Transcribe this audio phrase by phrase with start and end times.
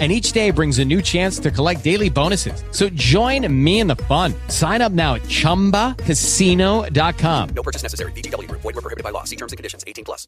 [0.00, 2.64] and each day brings a new chance to collect daily bonuses.
[2.72, 4.34] So join me in the fun.
[4.48, 7.48] Sign up now at ChumbaCasino.com.
[7.54, 8.10] No purchase necessary.
[8.12, 8.50] VGW.
[8.50, 9.22] Void were prohibited by law.
[9.22, 9.84] See terms and conditions.
[9.86, 10.26] 18 plus.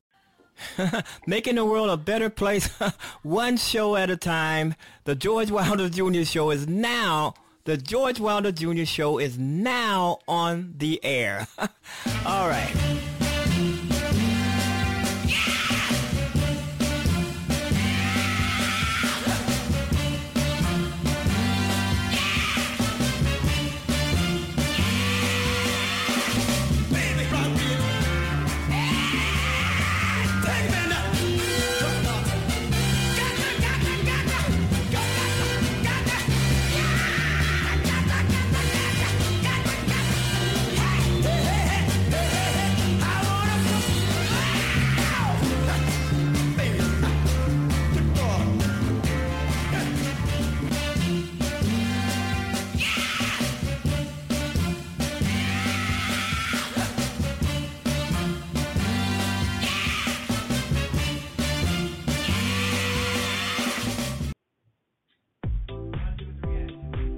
[1.26, 2.68] Making the world a better place,
[3.22, 4.74] one show at a time.
[5.04, 6.22] The George Wilder Jr.
[6.22, 7.34] Show is now.
[7.64, 8.84] The George Wilder Jr.
[8.84, 11.48] Show is now on the air.
[12.24, 12.72] All right.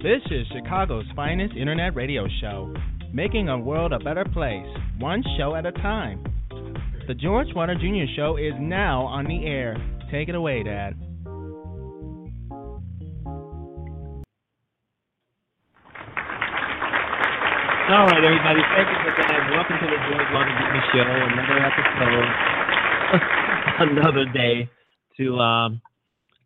[0.09, 2.73] This is Chicago's finest internet radio show,
[3.13, 4.65] making a world a better place,
[4.99, 6.25] one show at a time.
[7.07, 8.11] The George Wilder Jr.
[8.17, 9.77] Show is now on the air.
[10.11, 10.95] Take it away, Dad.
[17.93, 18.65] All right, everybody.
[18.65, 19.51] Thank you for that.
[19.53, 20.81] Welcome to the George Wilder Jr.
[20.89, 21.05] Show.
[21.37, 22.33] Another episode,
[23.93, 24.71] another day
[25.19, 25.83] to um,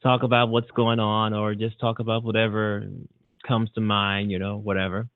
[0.02, 2.88] talk about what's going on, or just talk about whatever
[3.46, 4.30] comes to mind.
[4.30, 5.08] You know, whatever.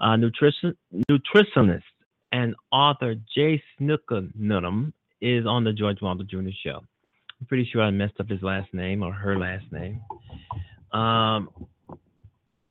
[0.00, 0.76] Uh, nutrition
[1.10, 1.82] nutritionist
[2.32, 4.26] and author Jay Snooker
[5.20, 6.50] is on the George Wilder Jr.
[6.64, 6.80] Show.
[7.40, 10.00] I'm pretty sure I messed up his last name or her last name.
[10.92, 11.48] Um,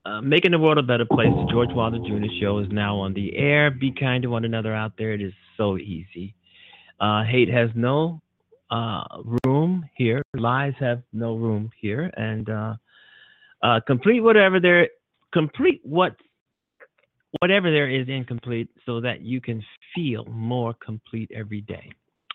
[0.05, 1.29] uh, making the world a better place.
[1.29, 2.25] The George Wilder Jr.
[2.41, 3.71] Show is now on the air.
[3.71, 5.13] Be kind to one another out there.
[5.13, 6.35] It is so easy.
[6.99, 8.21] Uh, hate has no
[8.69, 9.03] uh,
[9.45, 10.21] room here.
[10.33, 12.11] Lies have no room here.
[12.17, 12.49] And
[13.63, 14.89] uh, complete whatever there,
[15.33, 16.15] complete what,
[17.39, 19.63] whatever there is incomplete, so that you can
[19.95, 21.89] feel more complete every day.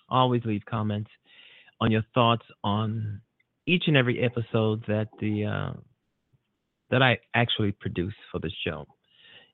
[0.09, 1.11] Always leave comments
[1.81, 3.21] on your thoughts on
[3.67, 5.79] each and every episode that the uh,
[6.91, 8.87] that I actually produce for the show.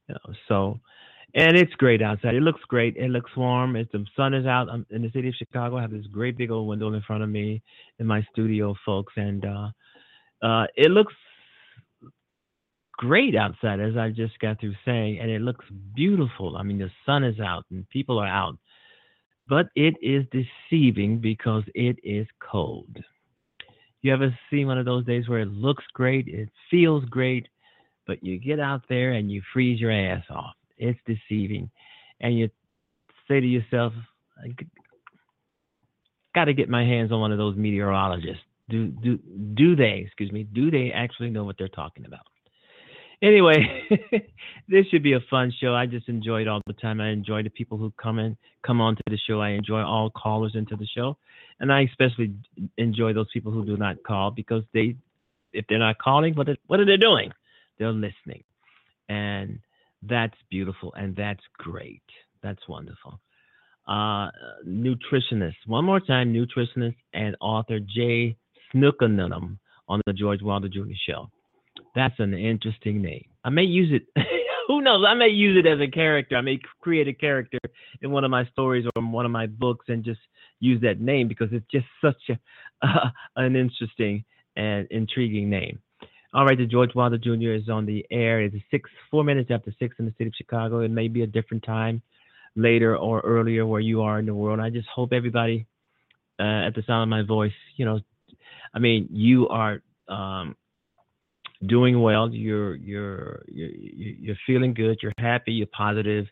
[0.09, 0.81] You know, so
[1.35, 2.37] and it's great outside.
[2.37, 2.97] It looks great.
[2.97, 3.75] It looks warm.
[3.75, 4.69] It's the sun is out.
[4.71, 5.79] I'm in the city of Chicago.
[5.79, 7.61] I have this great big old window in front of me
[7.99, 9.69] in my studio, folks, and uh,
[10.47, 11.13] uh, it looks
[12.97, 16.57] great outside, as I just got through saying, and it looks beautiful.
[16.57, 18.57] I mean, the sun is out and people are out,
[19.49, 22.97] but it is deceiving because it is cold.
[24.03, 27.49] You ever see one of those days where it looks great, it feels great,
[28.07, 30.55] but you get out there and you freeze your ass off?
[30.77, 31.71] It's deceiving.
[32.21, 32.51] And you
[33.29, 33.93] say to yourself,
[34.39, 34.55] I
[36.35, 38.43] got to get my hands on one of those meteorologists.
[38.69, 39.19] Do do
[39.55, 42.27] do they, excuse me, do they actually know what they're talking about?
[43.25, 43.89] Anyway,
[44.69, 45.75] this should be a fun show.
[45.75, 47.01] I just enjoy it all the time.
[47.01, 48.37] I enjoy the people who come in,
[48.67, 49.41] come on to the show.
[49.41, 51.17] I enjoy all callers into the show,
[51.59, 52.35] and I especially
[52.77, 54.97] enjoy those people who do not call because they,
[55.55, 57.33] if they're not calling, what what are they doing?
[57.79, 58.45] They're listening,
[59.09, 59.59] and
[60.03, 62.03] that's beautiful and that's great.
[62.43, 63.21] That's wonderful.
[63.89, 64.29] Uh,
[64.67, 68.37] nutritionist, one more time, nutritionist and author Jay
[68.75, 69.57] Snookanunum
[69.89, 70.93] on the George Wilder Jr.
[71.09, 71.31] Show.
[71.95, 73.27] That's an interesting name.
[73.45, 74.25] I may use it.
[74.69, 75.05] Who knows?
[75.07, 76.37] I may use it as a character.
[76.37, 77.59] I may create a character
[78.01, 80.21] in one of my stories or one of my books and just
[80.61, 82.39] use that name because it's just such a
[82.83, 84.25] uh, an interesting
[84.57, 85.79] and intriguing name.
[86.33, 87.53] All right, the George Wilder Jr.
[87.53, 88.41] is on the air.
[88.41, 90.81] It's six, four minutes after six in the city of Chicago.
[90.81, 92.03] It may be a different time
[92.57, 94.59] later or earlier where you are in the world.
[94.59, 95.67] I just hope everybody
[96.41, 98.01] uh, at the sound of my voice, you know,
[98.75, 100.57] I mean, you are um,
[101.67, 102.31] doing well.
[102.33, 104.99] You're you're you're feeling good.
[105.03, 105.53] You're happy.
[105.53, 106.27] You're positive,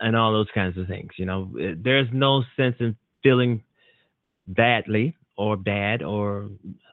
[0.00, 1.10] and all those kinds of things.
[1.16, 1.50] You know,
[1.82, 3.62] there's no sense in feeling
[4.48, 6.48] badly or bad or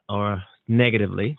[0.08, 1.38] or negatively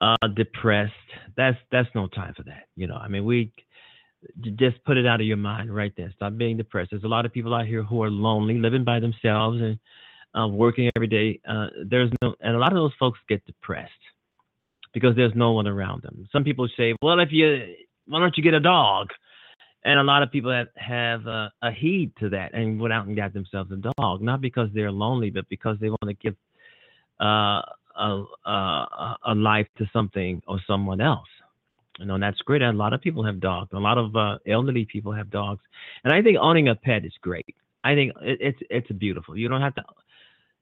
[0.00, 0.92] uh, depressed.
[1.36, 2.68] That's that's no time for that.
[2.76, 3.52] You know, I mean, we
[4.58, 6.12] just put it out of your mind right there.
[6.16, 6.90] Stop being depressed.
[6.90, 9.78] There's a lot of people out here who are lonely, living by themselves, and
[10.38, 11.40] uh, working every day.
[11.48, 13.90] Uh, there's no, and a lot of those folks get depressed
[14.92, 16.28] because there's no one around them.
[16.32, 17.74] Some people say, "Well, if you,
[18.06, 19.08] why don't you get a dog?"
[19.84, 23.06] And a lot of people have, have uh, a heed to that and went out
[23.06, 26.36] and got themselves a dog, not because they're lonely, but because they want to give
[27.20, 27.62] uh,
[27.98, 31.26] a, a, a life to something or someone else.
[31.98, 32.62] You know, and that's great.
[32.62, 33.70] A lot of people have dogs.
[33.72, 35.62] A lot of uh, elderly people have dogs,
[36.04, 37.54] and I think owning a pet is great.
[37.84, 39.36] I think it, it's it's beautiful.
[39.36, 39.84] You don't have to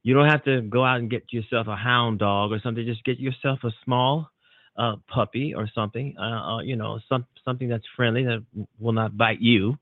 [0.02, 2.84] you don't have to go out and get yourself a hound dog or something.
[2.86, 4.30] Just get yourself a small
[4.76, 6.14] uh, puppy or something.
[6.18, 6.22] Uh,
[6.56, 8.44] uh, you know, some something that's friendly that
[8.78, 9.76] will not bite you.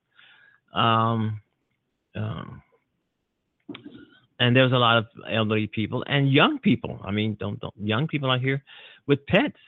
[0.74, 1.40] Um,
[2.16, 2.62] um,
[4.40, 7.00] and there's a lot of elderly people and young people.
[7.04, 8.62] I mean, don't don't young people out here
[9.06, 9.58] with pets.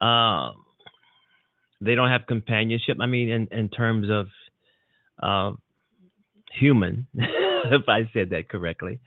[0.00, 0.52] Uh,
[1.80, 2.98] they don't have companionship.
[3.00, 4.28] I mean, in in terms of
[5.22, 5.56] uh,
[6.52, 9.00] human, if I said that correctly.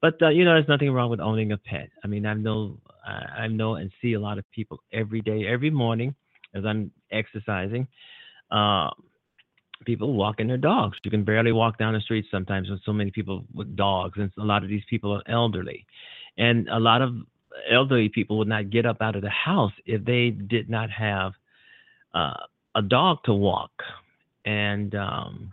[0.00, 1.90] But uh, you know, there's nothing wrong with owning a pet.
[2.04, 5.70] I mean, I know I, know and see a lot of people every day, every
[5.70, 6.14] morning
[6.54, 7.88] as I'm exercising.
[8.50, 8.90] Uh,
[9.84, 10.98] people walking their dogs.
[11.04, 14.30] You can barely walk down the street sometimes with so many people with dogs, and
[14.38, 15.86] a lot of these people are elderly,
[16.36, 17.14] and a lot of
[17.70, 21.32] elderly people would not get up out of the house if they did not have
[22.14, 22.34] uh,
[22.74, 23.70] a dog to walk,
[24.44, 25.52] and um,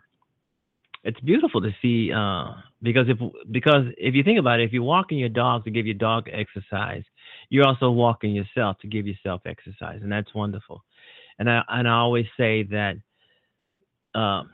[1.06, 2.46] it's beautiful to see uh,
[2.82, 3.20] because if
[3.52, 6.28] because if you think about it, if you're walking your dog to give your dog
[6.34, 7.04] exercise,
[7.50, 10.84] you're also walking yourself to give yourself exercise, and that's wonderful.
[11.38, 12.96] And I and I always say that
[14.20, 14.50] um,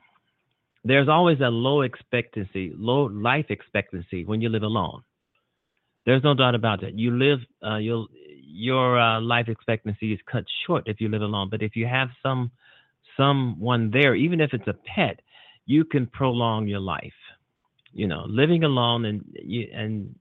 [0.83, 5.03] there's always a low expectancy, low life expectancy when you live alone.
[6.05, 6.97] There's no doubt about that.
[6.97, 8.07] You live, uh, you'll,
[8.43, 11.47] your uh, life expectancy is cut short if you live alone.
[11.49, 12.51] But if you have some
[13.15, 15.21] someone there, even if it's a pet,
[15.65, 17.13] you can prolong your life.
[17.93, 20.15] You know, living alone and you and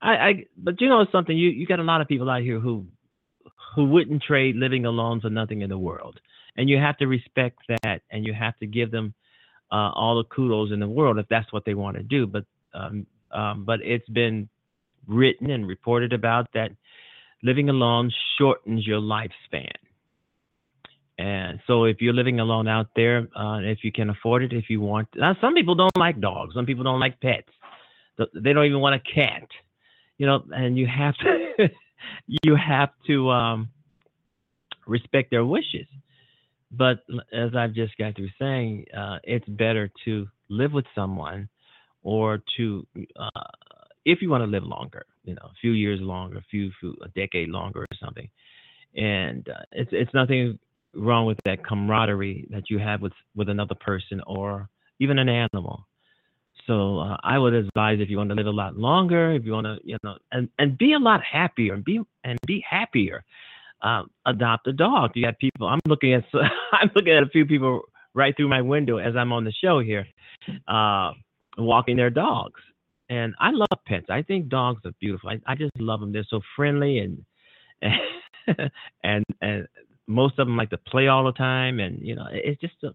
[0.00, 2.60] I, I but you know something, you you got a lot of people out here
[2.60, 2.86] who
[3.74, 6.20] who wouldn't trade living alone for nothing in the world.
[6.56, 9.12] And you have to respect that and you have to give them
[9.72, 12.26] uh, all the kudos in the world if that's what they want to do.
[12.26, 12.44] But
[12.74, 14.48] um, um, but it's been
[15.06, 16.70] written and reported about that
[17.42, 19.72] living alone shortens your lifespan
[21.18, 24.68] and so if you're living alone out there uh, if you can afford it if
[24.68, 26.54] you want now some people don't like dogs.
[26.54, 27.48] Some people don't like pets.
[28.18, 29.46] They don't even want a cat
[30.18, 31.68] you know and you have to
[32.42, 33.68] you have to um,
[34.86, 35.86] respect their wishes.
[36.70, 41.48] But as I've just got through saying, uh, it's better to live with someone
[42.02, 42.86] or to,
[43.16, 43.40] uh,
[44.04, 46.96] if you want to live longer, you know, a few years longer, a few, few
[47.02, 48.28] a decade longer or something.
[48.96, 50.58] And uh, it's it's nothing
[50.96, 54.68] wrong with that camaraderie that you have with with another person or
[55.00, 55.86] even an animal.
[56.66, 59.52] So uh, I would advise if you want to live a lot longer, if you
[59.52, 63.24] want to, you know, and and be a lot happier and be and be happier
[63.84, 65.12] uh, adopt a dog.
[65.14, 65.68] You got people.
[65.68, 66.24] I'm looking at.
[66.72, 67.82] I'm looking at a few people
[68.14, 70.06] right through my window as I'm on the show here,
[70.66, 71.12] uh,
[71.58, 72.60] walking their dogs.
[73.10, 74.06] And I love pets.
[74.08, 75.30] I think dogs are beautiful.
[75.30, 76.12] I, I just love them.
[76.12, 77.24] They're so friendly and
[77.82, 78.70] and
[79.02, 79.68] and, and
[80.06, 81.80] most of them like to play all the time.
[81.80, 82.94] And you know, it's just a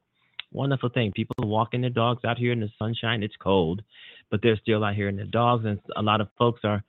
[0.52, 1.12] wonderful thing.
[1.12, 3.24] People walking their dogs out here in the sunshine.
[3.24, 3.82] It's cold,
[4.30, 5.66] but they're still out here in their dogs.
[5.66, 6.84] And a lot of folks are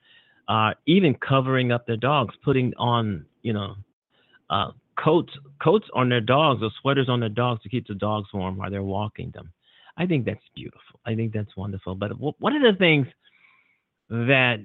[0.47, 3.75] uh, even covering up their dogs, putting on you know
[4.49, 8.29] uh, coats coats on their dogs or sweaters on their dogs to keep the dogs
[8.33, 9.51] warm while they're walking them.
[9.97, 10.99] I think that's beautiful.
[11.05, 11.95] I think that's wonderful.
[11.95, 13.07] But one of the things
[14.09, 14.59] that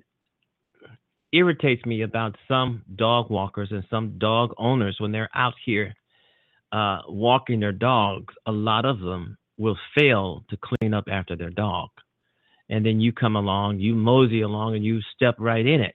[1.33, 5.95] irritates me about some dog walkers and some dog owners when they're out here
[6.73, 11.51] uh, walking their dogs, a lot of them will fail to clean up after their
[11.51, 11.89] dog.
[12.69, 15.95] And then you come along, you mosey along, and you step right in it.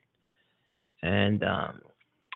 [1.04, 1.82] And um,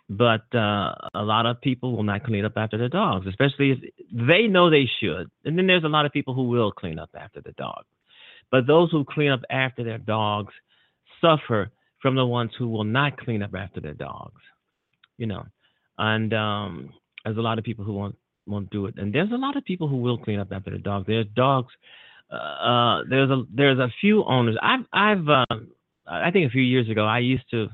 [0.09, 3.79] but uh, a lot of people will not clean up after their dogs, especially if
[4.11, 5.29] they know they should.
[5.45, 7.85] And then there's a lot of people who will clean up after the dog.
[8.51, 10.53] But those who clean up after their dogs
[11.21, 11.71] suffer
[12.05, 14.39] from the ones who will not clean up after their dogs.
[15.17, 15.43] You know,
[15.97, 16.93] and um,
[17.23, 19.65] there's a lot of people who won't won't do it, and there's a lot of
[19.65, 21.07] people who will clean up after the dogs.
[21.07, 21.73] There's dogs.
[22.31, 24.55] Uh, uh there's a there's a few owners.
[24.61, 25.55] I've I've uh,
[26.05, 27.69] I think a few years ago I used to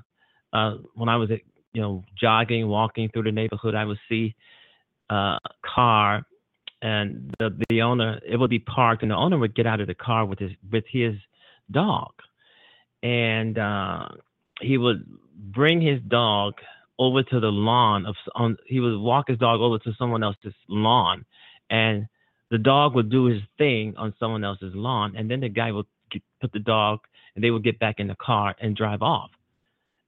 [0.54, 1.30] uh, when I was
[1.74, 4.34] you know, jogging, walking through the neighborhood, I would see
[5.10, 5.40] a
[5.76, 6.24] car,
[6.82, 9.88] and the the owner it would be parked, and the owner would get out of
[9.88, 11.16] the car with his with his
[11.70, 12.14] dog,
[13.04, 14.08] and uh,
[14.62, 15.06] he would
[15.36, 16.54] bring his dog
[17.00, 20.54] over to the lawn of on he would walk his dog over to someone else's
[20.68, 21.26] lawn
[21.70, 22.08] and
[22.52, 25.86] the dog would do his thing on someone else's lawn, and then the guy would
[26.12, 27.00] get, put the dog,
[27.34, 29.32] and they would get back in the car and drive off.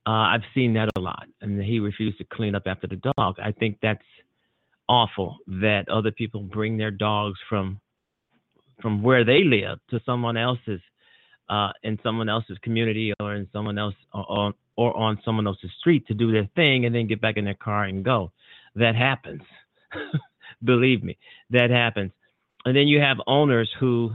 [0.05, 3.37] Uh, I've seen that a lot, and he refused to clean up after the dog.
[3.41, 4.03] I think that's
[4.89, 7.79] awful that other people bring their dogs from
[8.81, 10.81] from where they live to someone else's
[11.49, 15.69] uh, in someone else's community or in someone else or on or on someone else's
[15.79, 18.31] street to do their thing and then get back in their car and go.
[18.75, 19.41] That happens.
[20.63, 21.17] Believe me,
[21.51, 22.11] that happens.
[22.65, 24.11] And then you have owners who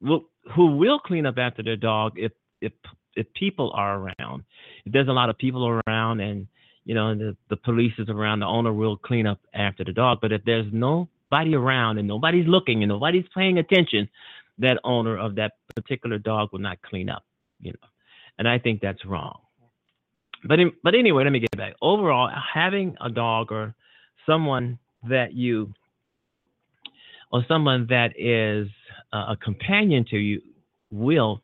[0.00, 0.24] will
[0.54, 2.72] who will clean up after their dog if if
[3.14, 4.44] if people are around.
[4.84, 6.46] If there's a lot of people around and
[6.84, 10.18] you know the the police is around, the owner will clean up after the dog.
[10.20, 14.08] But if there's nobody around and nobody's looking and nobody's paying attention,
[14.58, 17.24] that owner of that particular dog will not clean up.
[17.60, 17.88] You know,
[18.38, 19.38] and I think that's wrong.
[20.44, 21.74] But in, but anyway, let me get back.
[21.82, 23.74] Overall, having a dog or
[24.26, 25.72] someone that you
[27.32, 28.68] or someone that is
[29.12, 30.40] a companion to you
[30.90, 31.42] will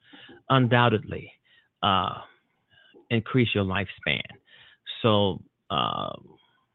[0.48, 1.32] undoubtedly
[1.82, 2.14] uh,
[3.10, 4.22] increase your lifespan.
[5.02, 6.12] So uh,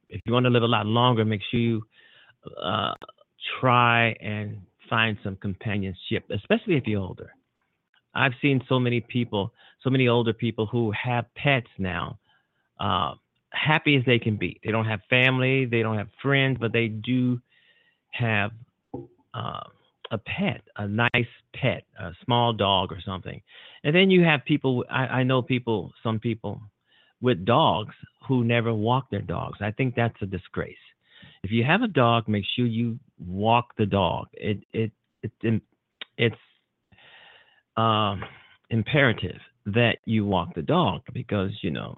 [0.10, 1.84] if you want to live a lot longer, make sure you
[2.62, 2.93] uh,
[3.60, 7.31] try and find some companionship, especially if you're older.
[8.13, 9.53] I've seen so many people,
[9.84, 12.19] so many older people who have pets now,
[12.79, 13.13] uh,
[13.51, 14.60] happy as they can be.
[14.63, 17.39] They don't have family, they don't have friends, but they do
[18.12, 18.51] have
[19.34, 19.63] uh,
[20.12, 23.41] a pet, a nice pet, a small dog or something.
[23.84, 26.62] And then you have people, I, I know people, some people
[27.22, 27.93] with dogs
[28.27, 29.60] who never walk their dogs.
[29.62, 30.75] I think that's a disgrace.
[31.43, 34.27] If you have a dog, make sure you walk the dog.
[34.34, 34.91] It it
[35.41, 35.62] it,
[36.17, 36.36] it's
[37.77, 38.24] um,
[38.69, 41.96] imperative that you walk the dog because you know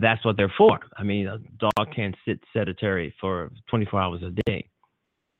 [0.00, 0.78] that's what they're for.
[0.96, 4.68] I mean, a dog can't sit sedentary for 24 hours a day.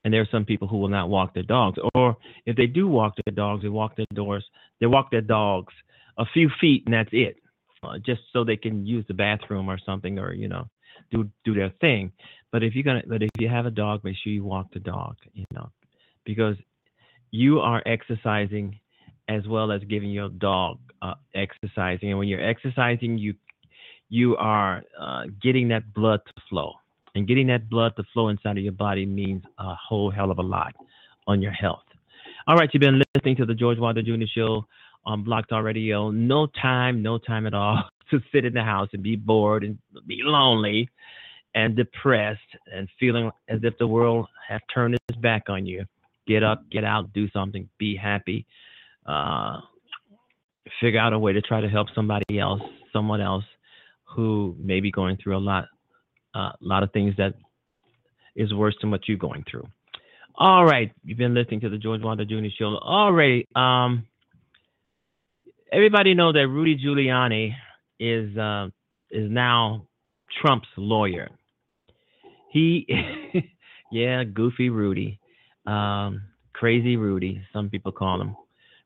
[0.04, 2.86] And there are some people who will not walk their dogs, or if they do
[2.88, 4.44] walk their dogs, they walk their doors,
[4.80, 5.72] they walk their dogs
[6.18, 7.36] a few feet, and that's it,
[7.82, 10.68] uh, just so they can use the bathroom or something, or you know,
[11.10, 12.12] do do their thing.
[12.54, 14.78] But if you're gonna, but if you have a dog, make sure you walk the
[14.78, 15.72] dog, you know,
[16.24, 16.54] because
[17.32, 18.78] you are exercising
[19.26, 22.10] as well as giving your dog uh, exercising.
[22.10, 23.34] And when you're exercising, you
[24.08, 26.74] you are uh, getting that blood to flow.
[27.16, 30.38] And getting that blood to flow inside of your body means a whole hell of
[30.38, 30.76] a lot
[31.26, 31.82] on your health.
[32.46, 34.26] All right, you've been listening to the George Wilder Jr.
[34.32, 34.64] Show
[35.04, 36.12] on Talk Radio.
[36.12, 39.76] No time, no time at all to sit in the house and be bored and
[40.06, 40.88] be lonely
[41.54, 42.40] and depressed
[42.72, 45.84] and feeling as if the world has turned its back on you.
[46.26, 48.46] Get up, get out, do something, be happy.
[49.06, 49.58] Uh,
[50.80, 53.44] figure out a way to try to help somebody else, someone else
[54.04, 55.66] who may be going through a lot,
[56.34, 57.34] a uh, lot of things that
[58.34, 59.66] is worse than what you're going through.
[60.36, 62.46] All right, you've been listening to the George Wilder Jr.
[62.58, 62.76] Show.
[62.78, 64.06] Already, um,
[65.72, 67.54] everybody know that Rudy Giuliani
[68.00, 68.68] is uh,
[69.10, 69.86] is now
[70.40, 71.30] Trump's lawyer.
[72.54, 72.86] He,
[73.90, 75.18] yeah, goofy Rudy,
[75.66, 78.36] um, crazy Rudy, some people call him.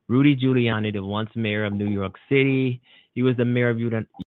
[0.07, 2.81] Rudy Giuliani, the once mayor of New York City.
[3.13, 3.77] He was the mayor of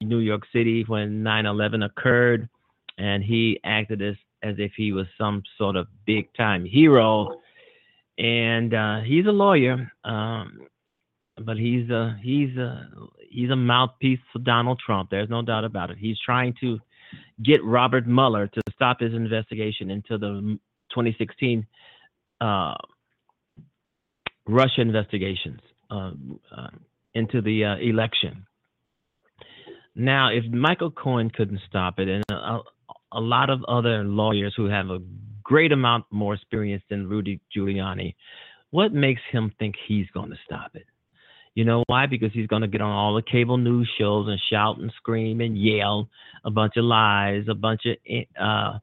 [0.01, 2.49] New York City when 9 11 occurred,
[2.99, 7.41] and he acted as, as if he was some sort of big time hero.
[8.19, 10.61] And uh, he's a lawyer, um,
[11.45, 12.89] but he's a, he's, a,
[13.29, 15.11] he's a mouthpiece for Donald Trump.
[15.11, 15.99] There's no doubt about it.
[15.99, 16.79] He's trying to
[17.43, 20.59] get Robert Mueller to stop his investigation into the
[20.91, 21.67] 2016
[22.41, 22.75] uh,
[24.47, 26.13] Russia investigations uh,
[26.57, 26.69] uh,
[27.15, 28.47] into the uh, election.
[29.95, 32.61] Now, if Michael Cohen couldn't stop it, and a,
[33.13, 35.01] a, lot of other lawyers who have a
[35.43, 38.15] great amount more experience than Rudy Giuliani,
[38.71, 40.87] what makes him think he's going to stop it?
[41.55, 42.07] You know why?
[42.07, 45.41] Because he's going to get on all the cable news shows and shout and scream
[45.41, 46.09] and yell
[46.45, 47.97] a bunch of lies, a bunch of
[48.41, 48.79] uh,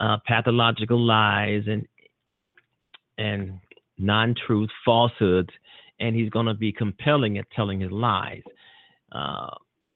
[0.00, 1.86] uh, pathological lies and
[3.16, 3.58] and
[3.98, 5.50] non-truth, falsehoods,
[5.98, 8.42] and he's going to be compelling at telling his lies.
[9.10, 9.50] Uh,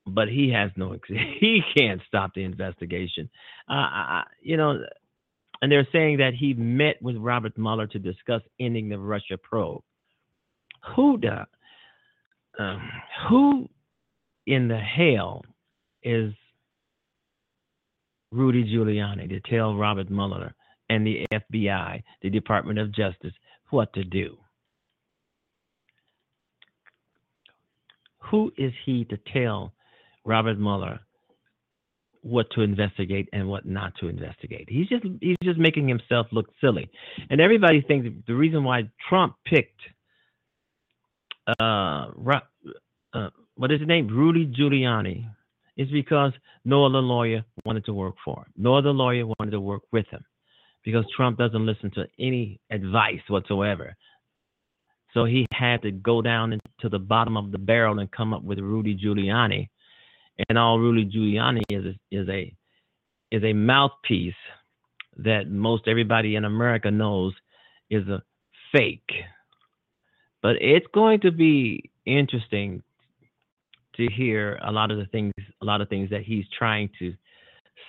[0.04, 3.30] but he has no, he can't stop the investigation.
[3.70, 4.82] Uh, I, you know,
[5.60, 9.82] and they're saying that he met with Robert Mueller to discuss ending the Russia probe.
[10.96, 11.46] Who the,
[12.58, 12.90] um,
[13.28, 13.68] who
[14.46, 15.42] in the hell
[16.02, 16.32] is
[18.30, 20.54] Rudy Giuliani to tell Robert Mueller
[20.88, 23.32] and the FBI, the Department of Justice,
[23.70, 24.36] what to do?
[28.30, 29.72] Who is he to tell
[30.24, 31.00] Robert Mueller
[32.22, 34.68] what to investigate and what not to investigate.
[34.68, 36.88] He's just he's just making himself look silly,
[37.30, 39.80] and everybody thinks the reason why Trump picked
[41.46, 42.06] uh,
[43.14, 45.26] uh what is his name Rudy Giuliani
[45.76, 46.32] It's because
[46.64, 48.52] no other lawyer wanted to work for him.
[48.56, 50.24] No other lawyer wanted to work with him
[50.84, 53.96] because Trump doesn't listen to any advice whatsoever.
[55.14, 58.42] So he had to go down into the bottom of the barrel and come up
[58.42, 59.68] with Rudy Giuliani.
[60.48, 62.54] And all Rudy Giuliani is is a
[63.30, 64.34] is a mouthpiece
[65.18, 67.34] that most everybody in America knows
[67.90, 68.22] is a
[68.72, 69.10] fake.
[70.42, 72.82] But it's going to be interesting
[73.96, 77.14] to hear a lot of the things a lot of things that he's trying to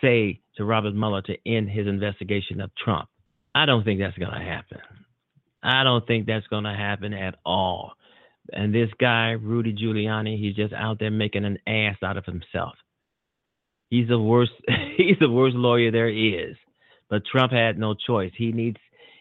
[0.01, 3.10] say to Robert Mueller to end his investigation of Trump.
[3.55, 4.79] I don't think that's going to happen.
[5.63, 7.93] I don't think that's going to happen at all.
[8.51, 12.74] And this guy, Rudy Giuliani, he's just out there making an ass out of himself.
[13.89, 14.51] He's the worst.
[14.98, 16.55] he's the worst lawyer there is.
[17.10, 18.31] But Trump had no choice.
[18.36, 18.77] He needs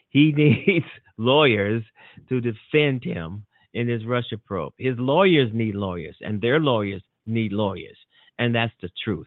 [0.08, 0.86] he needs
[1.16, 1.84] lawyers
[2.28, 4.74] to defend him in this Russia probe.
[4.78, 7.96] His lawyers need lawyers, and their lawyers need lawyers,
[8.38, 9.26] and that's the truth.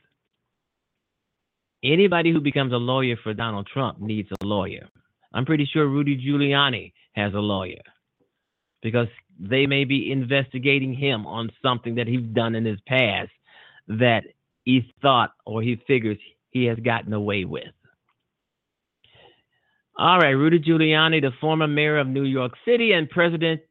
[1.83, 4.87] Anybody who becomes a lawyer for Donald Trump needs a lawyer.
[5.33, 7.81] I'm pretty sure Rudy Giuliani has a lawyer
[8.81, 9.07] because
[9.39, 13.31] they may be investigating him on something that he's done in his past
[13.87, 14.23] that
[14.63, 16.17] he thought or he figures
[16.51, 17.73] he has gotten away with.
[19.97, 23.61] All right, Rudy Giuliani, the former mayor of New York City and President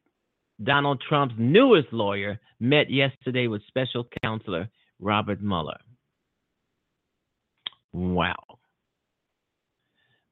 [0.63, 5.77] Donald Trump's newest lawyer, met yesterday with special counselor Robert Mueller.
[7.93, 8.35] Wow.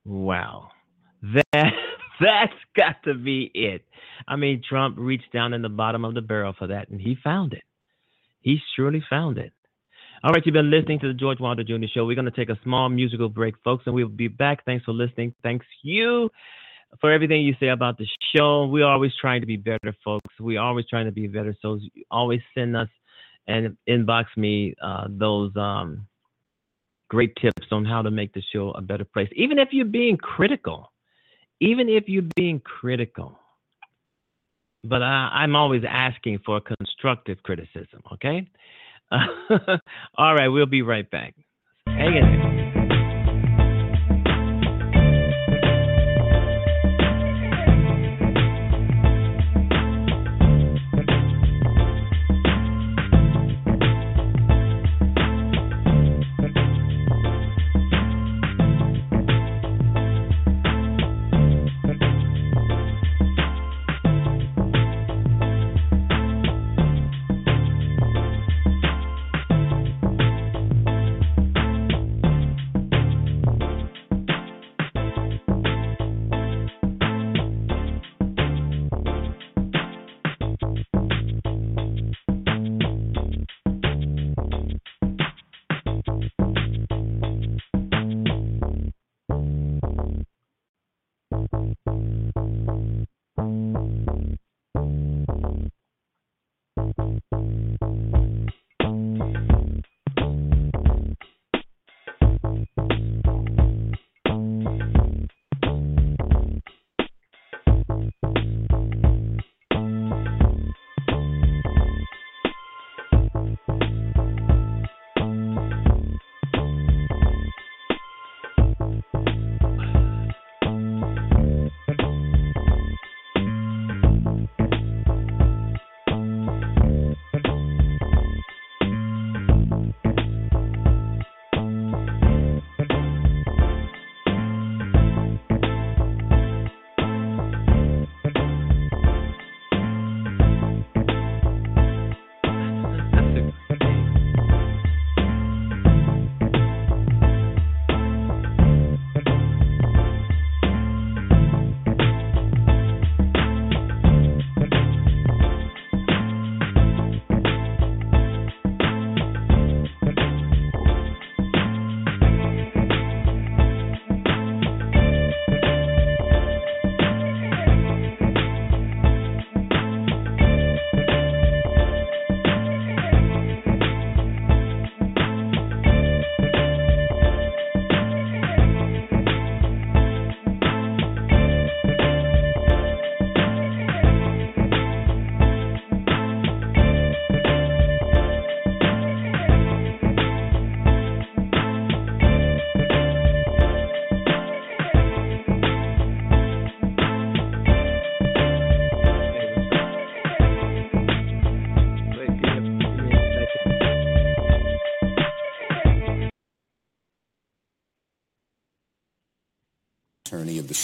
[0.05, 0.69] Wow.
[1.21, 1.45] That
[2.19, 3.83] that's got to be it.
[4.27, 7.17] I mean, Trump reached down in the bottom of the barrel for that, and he
[7.23, 7.63] found it.
[8.41, 9.53] He surely found it.
[10.25, 11.85] All right, you've been listening to the George Wilder Jr.
[11.93, 12.05] Show.
[12.05, 14.63] We're going to take a small musical break, folks, and we'll be back.
[14.63, 15.35] Thanks for listening.
[15.43, 16.29] Thanks you
[17.01, 18.65] for everything you say about the show.
[18.67, 20.33] We're always trying to be better, folks.
[20.39, 21.53] We're always trying to be better.
[21.61, 21.77] So
[22.09, 22.87] always send us
[23.47, 26.07] and inbox me uh, those um,
[27.09, 29.27] great tips on how to make the show a better place.
[29.35, 30.93] Even if you're being critical,
[31.59, 33.37] even if you're being critical.
[34.85, 38.47] But I, I'm always asking for constructive criticism, okay?
[40.17, 41.35] all right, we'll be right back.
[41.87, 42.82] Hang in there.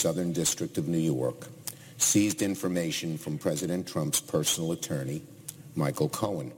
[0.00, 1.48] Southern District of New York
[1.98, 5.20] seized information from President Trump's personal attorney,
[5.74, 6.52] Michael Cohen.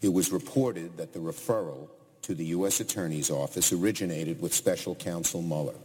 [0.00, 1.88] It was reported that the referral
[2.22, 2.80] to the U.S.
[2.80, 5.76] Attorney's Office originated with Special Counsel Mueller.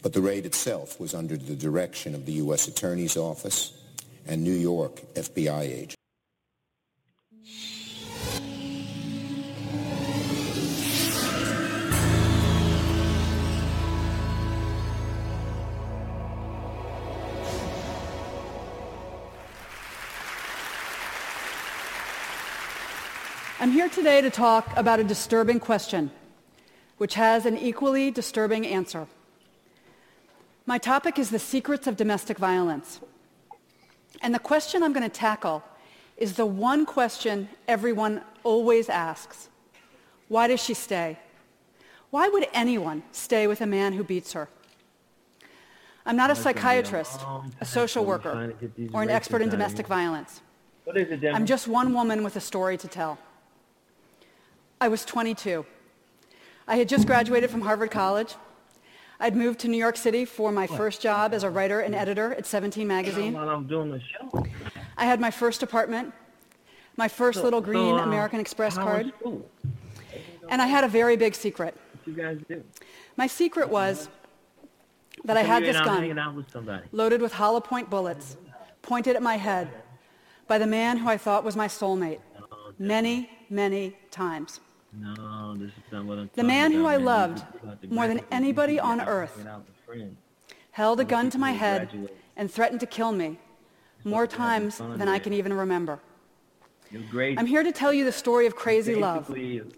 [0.00, 2.68] But the raid itself was under the direction of the U.S.
[2.68, 3.72] Attorney's Office
[4.28, 5.96] and New York FBI agents.
[23.78, 26.10] Here today to talk about a disturbing question,
[26.96, 29.06] which has an equally disturbing answer.
[30.66, 32.98] My topic is the secrets of domestic violence.
[34.20, 35.62] And the question I'm going to tackle
[36.16, 39.48] is the one question everyone always asks.
[40.26, 41.16] Why does she stay?
[42.10, 44.48] Why would anyone stay with a man who beats her?
[46.04, 47.20] I'm not a psychiatrist,
[47.60, 48.54] a social worker,
[48.92, 50.42] or an expert in domestic violence.
[51.32, 53.20] I'm just one woman with a story to tell.
[54.80, 55.66] I was 22.
[56.66, 58.34] I had just graduated from Harvard College.
[59.20, 62.34] I'd moved to New York City for my first job as a writer and editor
[62.34, 63.32] at 17 Magazine.
[63.32, 64.44] While I'm doing the show.
[64.96, 66.12] I had my first apartment,
[66.96, 69.12] my first So- little so, green uh, American Express card,
[70.48, 71.74] and I had a very big secret.
[71.92, 72.62] What you guys do?
[73.16, 74.08] My secret was
[75.24, 76.54] that I had this gun with
[76.92, 78.36] loaded with hollow point bullets
[78.82, 79.68] pointed at my head
[80.46, 82.20] by the man who I thought was my soulmate
[82.78, 84.60] many, many times.
[84.92, 87.88] No, this is not what I'm The man who I loved You just got to
[87.88, 90.16] more than anybody on earth get out the friend.
[90.70, 91.90] held a gun to my head
[92.36, 93.38] and threatened to kill me
[94.04, 96.00] more to be having times than I can even remember.
[97.12, 99.30] I'm here to tell you the story of crazy love,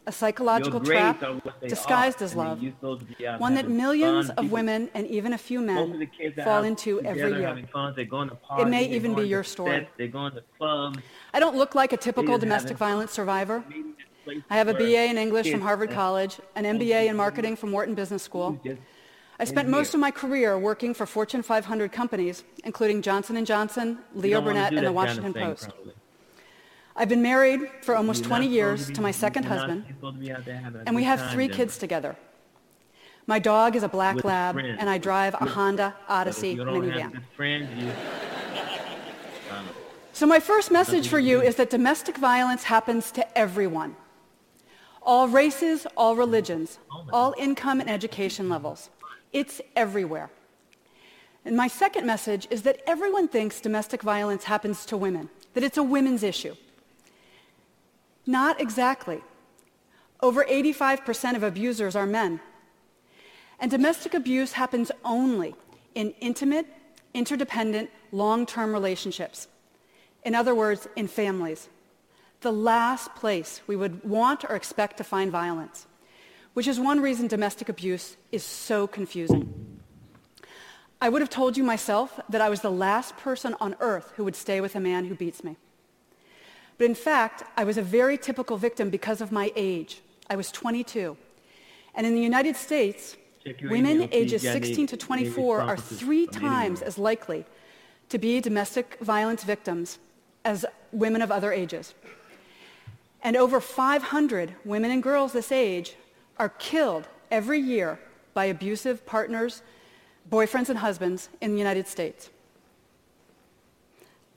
[0.07, 3.55] a psychological trap are what they disguised as love, you're supposed to be out one
[3.57, 6.09] that millions of women and even a few men
[6.45, 7.49] fall into every year.
[7.49, 7.95] Having fun.
[7.97, 9.73] They're going to parties, may even be your story.
[9.73, 11.01] sets, They're going to clubs.
[11.35, 13.65] I don't look like a typical domestic violence survivor.
[14.31, 17.17] Meeting at places I have a BA in English from Harvard College, an MBA in
[17.17, 18.61] marketing from Wharton Business School.
[19.39, 23.99] I spent most of my career working for Fortune 500 companies, including Johnson & Johnson,
[24.15, 25.69] Leo Burnett, and the that kind of Washington thing, Post.
[25.69, 25.95] probably.
[26.95, 30.45] I've been married for almost 20 years to my second husband, supposed to be out
[30.45, 32.17] there having a and we have three kids together.
[33.27, 36.85] My dog is a black lab, and I drive a Honda Odyssey you don't have
[36.85, 37.13] minivan.
[37.13, 37.91] good friends, you
[40.13, 43.97] So my first message for you is that domestic violence happens to everyone.
[45.03, 46.79] All races, all religions,
[47.13, 48.91] all income and education levels.
[49.33, 50.31] It's everywhere.
[51.45, 55.79] And my second message is that everyone thinks domestic violence happens to women, that it's
[55.79, 56.55] a women's issue.
[58.27, 59.23] Not exactly.
[60.21, 62.41] Over 85% of abusers are men.
[63.59, 65.55] And domestic abuse happens only
[65.95, 66.67] in intimate,
[67.15, 69.49] interdependent, long-term relationships.
[70.25, 71.69] In other words, in families.
[72.41, 75.87] The last place we would want or expect to find violence,
[76.55, 79.81] which is one reason domestic abuse is so confusing.
[81.03, 84.25] I would have told you myself that I was the last person on earth who
[84.25, 85.57] would stay with a man who beats me.
[86.79, 90.01] But in fact, I was a very typical victim because of my age.
[90.29, 91.17] I was 22.
[91.95, 93.17] And in the United States,
[93.63, 97.45] women ages you got any- 16 to 24 are three times as likely
[98.09, 99.99] to be domestic violence victims
[100.45, 101.95] as women of other ages.
[103.23, 105.95] And over 500 women and girls this age
[106.39, 108.01] are killed every year
[108.33, 109.63] by abusive partners,
[110.31, 112.31] boyfriends and husbands in the United States.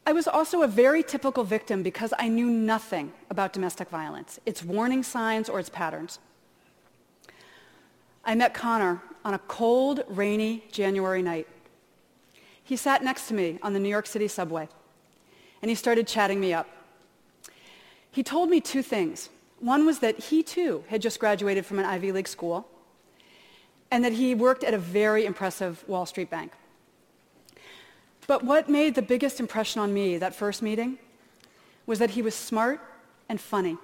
[0.06, 4.62] I was also a very typical victim because I knew nothing about domestic violence, its
[4.62, 6.20] warning signs or its patterns.
[8.26, 11.48] I met Connor on a cold, rainy January night.
[12.64, 14.68] He sat next to me on the New York City subway,
[15.62, 16.68] and he started chatting me up.
[18.14, 19.30] He told me two things.
[19.60, 22.68] One was that he too had just graduated from an Ivy League school,
[23.90, 26.52] and that he worked at a very impressive Wall Street bank.
[28.28, 31.00] But what made the biggest impression on me that first meeting
[31.88, 32.80] was that he was smart
[33.28, 33.78] and funny.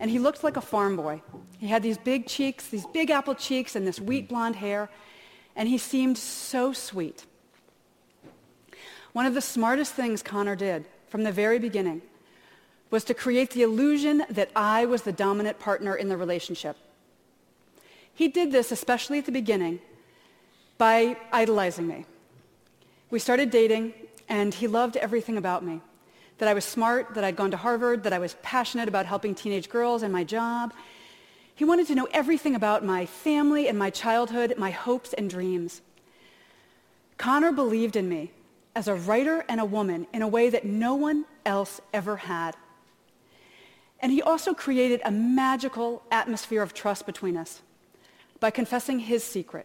[0.00, 1.20] And he looked like a farm boy.
[1.58, 4.88] He had these big cheeks, these big apple cheeks, and this wheat blonde hair,
[5.54, 7.26] and he seemed so sweet.
[9.12, 12.00] One of the smartest things Connor did from the very beginning
[12.94, 16.76] was to create the illusion that I was the dominant partner in the relationship.
[18.14, 19.80] He did this, especially at the beginning,
[20.78, 22.06] by idolizing me.
[23.10, 23.94] We started dating,
[24.28, 25.80] and he loved everything about me.
[26.38, 29.34] That I was smart, that I'd gone to Harvard, that I was passionate about helping
[29.34, 30.72] teenage girls and my job.
[31.52, 35.82] He wanted to know everything about my family and my childhood, my hopes and dreams.
[37.18, 38.30] Connor believed in me
[38.76, 42.54] as a writer and a woman in a way that no one else ever had.
[44.04, 47.62] And he also created a magical atmosphere of trust between us
[48.38, 49.64] by confessing his secret,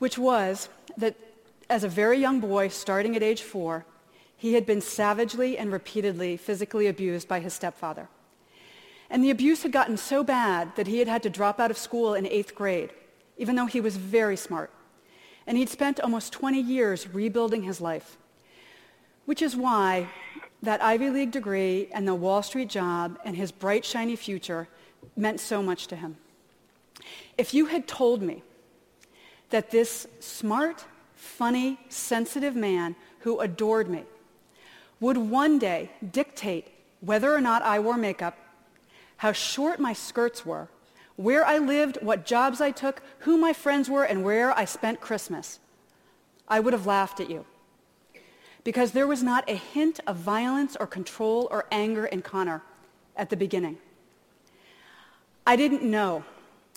[0.00, 1.14] which was that
[1.68, 3.86] as a very young boy, starting at age four,
[4.36, 8.08] he had been savagely and repeatedly physically abused by his stepfather.
[9.08, 11.78] And the abuse had gotten so bad that he had had to drop out of
[11.78, 12.90] school in eighth grade,
[13.38, 14.72] even though he was very smart.
[15.46, 18.18] And he'd spent almost 20 years rebuilding his life,
[19.24, 20.08] which is why
[20.62, 24.68] that Ivy League degree and the Wall Street job and his bright, shiny future
[25.16, 26.16] meant so much to him.
[27.38, 28.42] If you had told me
[29.50, 34.04] that this smart, funny, sensitive man who adored me
[35.00, 36.68] would one day dictate
[37.00, 38.36] whether or not I wore makeup,
[39.18, 40.68] how short my skirts were,
[41.16, 45.00] where I lived, what jobs I took, who my friends were, and where I spent
[45.00, 45.58] Christmas,
[46.48, 47.46] I would have laughed at you
[48.64, 52.62] because there was not a hint of violence or control or anger in Connor
[53.16, 53.78] at the beginning.
[55.46, 56.24] I didn't know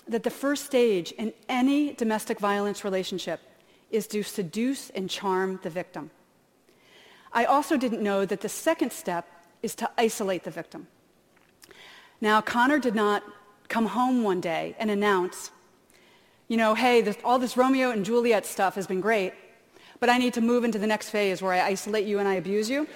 [0.07, 3.39] that the first stage in any domestic violence relationship
[3.91, 6.09] is to seduce and charm the victim.
[7.31, 9.27] I also didn't know that the second step
[9.61, 10.87] is to isolate the victim.
[12.21, 13.23] Now, Connor did not
[13.69, 15.51] come home one day and announce,
[16.47, 19.33] you know, hey, this, all this Romeo and Juliet stuff has been great,
[20.03, 22.33] but I need to move into the next phase where I isolate you and I
[22.33, 22.89] abuse you.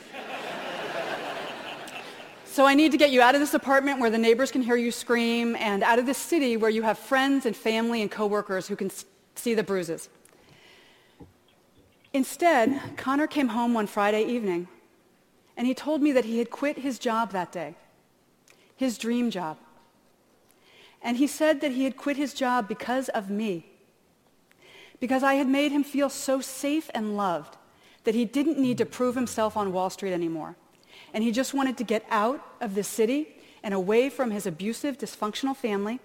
[2.43, 4.75] so I need to get you out of this apartment where the neighbors can hear
[4.75, 8.67] you scream and out of this city where you have friends and family and coworkers
[8.67, 8.91] who can
[9.35, 10.09] see the bruises.
[12.11, 14.67] Instead, Connor came home one Friday evening
[15.55, 17.75] and he told me that he had quit his job that day,
[18.75, 19.57] his dream job.
[21.01, 23.76] And he said that he had quit his job because of me
[24.99, 27.57] because I had made him feel so safe and loved
[28.03, 30.55] that he didn't need to prove himself on Wall Street anymore.
[31.13, 34.97] And he just wanted to get out of the city and away from his abusive,
[34.97, 35.99] dysfunctional family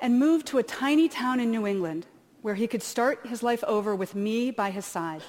[0.00, 2.06] and move to a tiny town in New England
[2.42, 5.22] where he could start his life over with me by his side.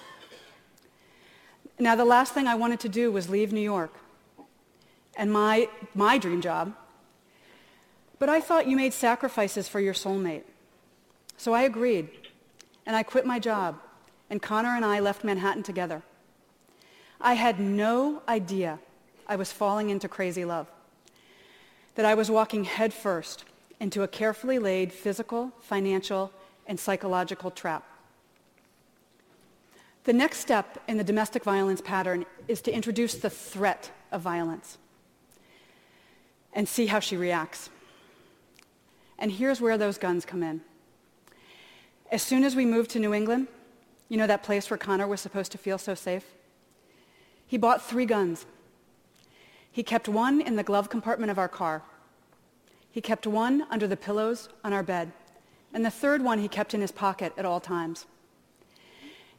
[1.77, 3.93] Now, the last thing I wanted to do was leave New York
[5.15, 6.73] and my, my dream job.
[8.17, 10.43] But I thought you made sacrifices for your soulmate.
[11.37, 12.09] So I agreed
[12.85, 13.79] and I quit my job,
[14.29, 16.01] and Connor and I left Manhattan together.
[17.21, 18.79] I had no idea
[19.27, 20.67] I was falling into crazy love,
[21.95, 23.45] that I was walking headfirst
[23.79, 26.31] into a carefully laid physical, financial,
[26.67, 27.85] and psychological trap.
[30.05, 34.77] The next step in the domestic violence pattern is to introduce the threat of violence
[36.51, 37.69] and see how she reacts.
[39.17, 40.61] And here's where those guns come in.
[42.13, 43.47] As soon as we moved to New England,
[44.07, 46.23] you know that place where Connor was supposed to feel so safe?
[47.47, 48.45] He bought three guns.
[49.71, 51.81] He kept one in the glove compartment of our car.
[52.91, 55.11] He kept one under the pillows on our bed.
[55.73, 58.05] And the third one he kept in his pocket at all times.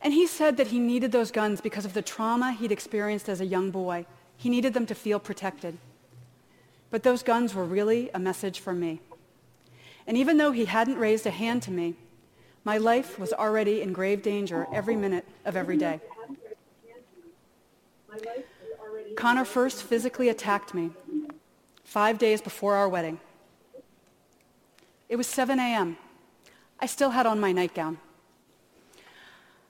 [0.01, 3.41] And he said that he needed those guns because of the trauma he'd experienced as
[3.41, 4.05] a young boy.
[4.37, 5.79] He needed them to feel protected.
[6.91, 9.01] But those guns were really a message for me.
[10.09, 11.95] And even though he hadn't raised a hand to me,
[12.65, 16.01] my life was already in grave danger every minute of every day.
[19.17, 20.91] Connor first physically attacked me
[21.85, 23.21] five days before our wedding.
[25.09, 25.99] It was 7 a.m.
[26.81, 27.99] I still had on my nightgown.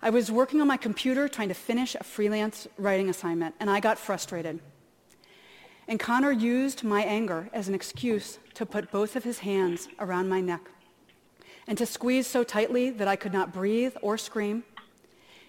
[0.00, 3.80] I was working on my computer trying to finish a freelance writing assignment, and I
[3.80, 4.60] got frustrated.
[5.88, 10.28] And Connor used my anger as an excuse to put both of his hands around
[10.28, 10.70] my neck
[11.66, 14.64] and to squeeze so tightly that I could not breathe or scream.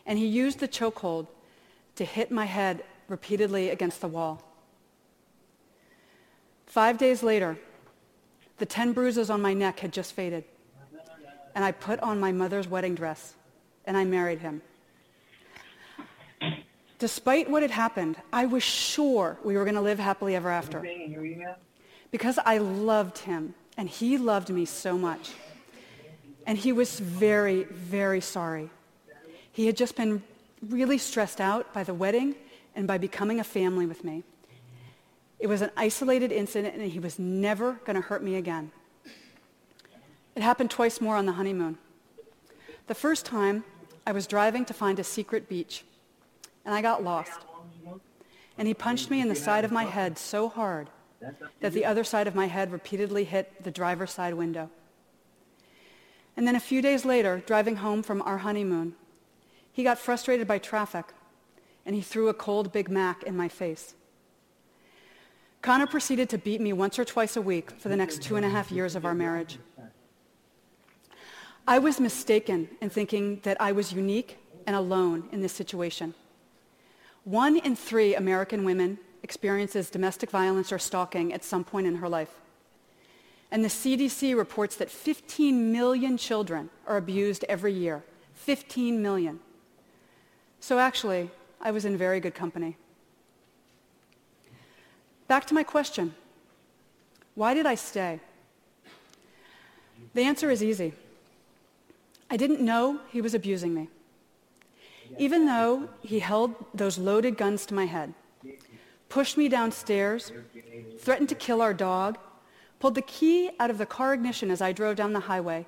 [0.05, 1.27] And he used the chokehold
[1.95, 4.43] to hit my head repeatedly against the wall.
[6.65, 7.57] Five days later,
[8.57, 10.43] the 10 bruises on my neck had just faded.
[11.53, 13.33] And I put on my mother's wedding dress
[13.85, 14.61] and I married him.
[16.99, 20.85] Despite what had happened, I was sure we were going to live happily ever after.
[22.11, 25.31] Because I loved him and he loved me so much.
[26.45, 28.69] And he was very, very sorry.
[29.51, 30.21] He had just been
[30.61, 32.35] really stressed out by the wedding
[32.75, 34.23] and by becoming a family with me.
[35.39, 38.71] It was an isolated incident, and he was never going to hurt me again.
[40.35, 41.77] It happened twice more on the honeymoon.
[42.87, 43.63] The first time,
[44.05, 45.83] I was driving to find a secret beach,
[46.63, 47.39] and I got lost.
[48.57, 50.89] And he punched me in the side of my head so hard
[51.61, 54.69] that the other side of my head repeatedly hit the driver's side window.
[56.37, 58.95] And then a few days later, driving home from our honeymoon,
[59.71, 61.07] He got frustrated by traffic,
[61.85, 63.93] and he threw a cold Big Mac in my face.
[65.61, 68.45] Connor proceeded to beat me once or twice a week for the next two and
[68.45, 69.57] a half years of our marriage.
[71.67, 76.13] I was mistaken in thinking that I was unique and alone in this situation.
[77.23, 82.07] One in three American women experiences domestic violence or stalking at some point in her
[82.07, 82.39] life.
[83.55, 88.03] And the CDC reports that 15 million children are abused every year.
[88.33, 89.39] 15 million.
[90.59, 91.29] So actually,
[91.61, 92.75] I was in very good company.
[95.29, 96.15] Back to my question.
[97.35, 98.19] Why did I stay?
[100.13, 100.91] The answer is easy.
[102.29, 103.87] I didn't know he was abusing me.
[105.17, 108.13] Even though he held those loaded guns to my head,
[109.07, 110.33] pushed me downstairs,
[110.99, 112.17] threatened to kill our dog,
[112.79, 115.65] pulled the key out of the car ignition as I drove down the highway,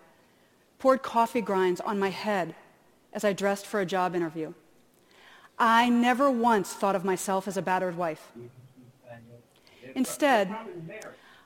[0.79, 2.55] poured coffee grinds on my head
[3.13, 4.53] as I dressed for a job interview.
[5.57, 8.31] I never once thought of myself as a battered wife.
[9.95, 10.55] Instead,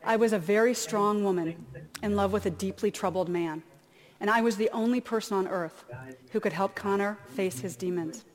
[0.03, 1.65] I was a very strong woman
[2.03, 3.63] in love with a deeply troubled man,
[4.19, 5.85] and I was the only person on earth
[6.31, 8.25] who could help Connor face his demons.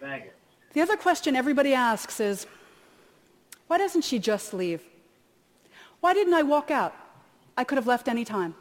[0.00, 2.46] The other question everybody asks is,
[3.68, 4.82] why doesn't she just leave?
[6.00, 6.94] Why didn't I walk out?
[7.56, 8.54] I could have left any time.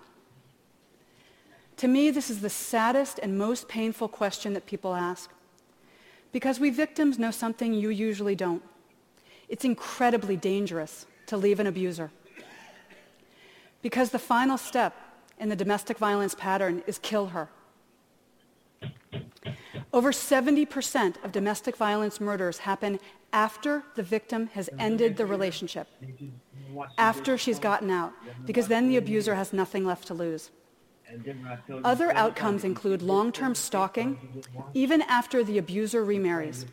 [1.77, 5.29] To me, this is the saddest and most painful question that people ask.
[6.31, 8.63] Because we victims know something you usually don't.
[9.47, 12.11] It's incredibly dangerous to leave an abuser.
[13.81, 14.95] Because the final step
[15.39, 17.49] in the domestic violence pattern is kill her.
[19.93, 22.99] Over 70% of domestic violence murders happen
[23.31, 25.87] after the victim has ended the relationship,
[26.97, 28.13] after she's gotten out,
[28.45, 30.51] because then the abuser has nothing left to lose.
[31.83, 36.65] Other outcomes include long-term stalking, even after the abuser remarries,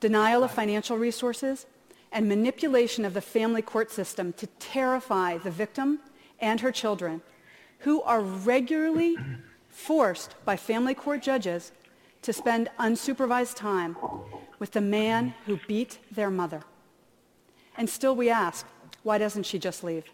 [0.00, 1.66] denial of financial resources,
[2.12, 5.98] and manipulation of the family court system to terrify the victim
[6.40, 7.22] and her children,
[7.80, 9.16] who are regularly
[9.68, 11.72] forced by family court judges
[12.20, 13.96] to spend unsupervised time
[14.60, 16.62] with the man who beat their mother.
[17.76, 18.66] And still we ask,
[19.02, 20.04] why doesn't she just leave?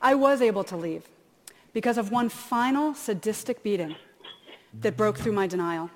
[0.00, 1.08] I was able to leave
[1.72, 3.96] because of one final sadistic beating
[4.80, 5.90] that broke through my denial.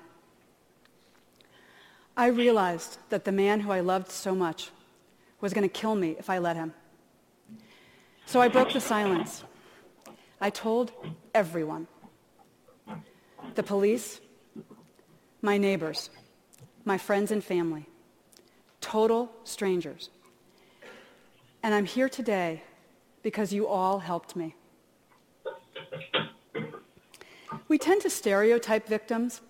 [2.17, 4.71] I realized that the man who I loved so much
[5.41, 6.73] was going to kill me if I let him.
[8.25, 9.43] So I broke the silence.
[10.41, 10.91] I told
[11.33, 11.87] everyone.
[13.55, 14.19] The police,
[15.41, 16.09] my neighbors,
[16.83, 17.85] my friends and family,
[18.81, 20.09] total strangers.
[21.61, 22.63] And I'm here today
[23.21, 24.55] because you all helped me.
[27.67, 29.41] We tend to stereotype victims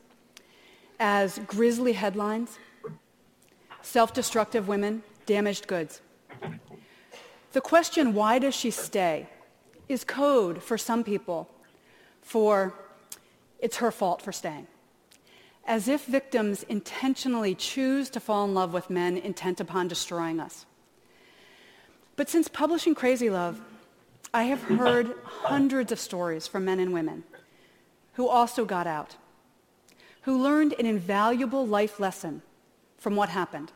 [0.99, 2.59] as grisly headlines,
[3.81, 6.01] self-destructive women, damaged goods.
[7.53, 9.27] The question, why does she stay,
[9.87, 11.49] is code for some people
[12.21, 12.73] for
[13.59, 14.67] it's her fault for staying.
[15.65, 20.65] As if victims intentionally choose to fall in love with men intent upon destroying us.
[22.19, 23.61] But since publishing Crazy Love,
[24.33, 27.23] I have heard hundreds of stories from men and women
[28.15, 29.15] who also got out,
[30.23, 32.41] who learned an invaluable life lesson
[32.97, 33.71] from what happened,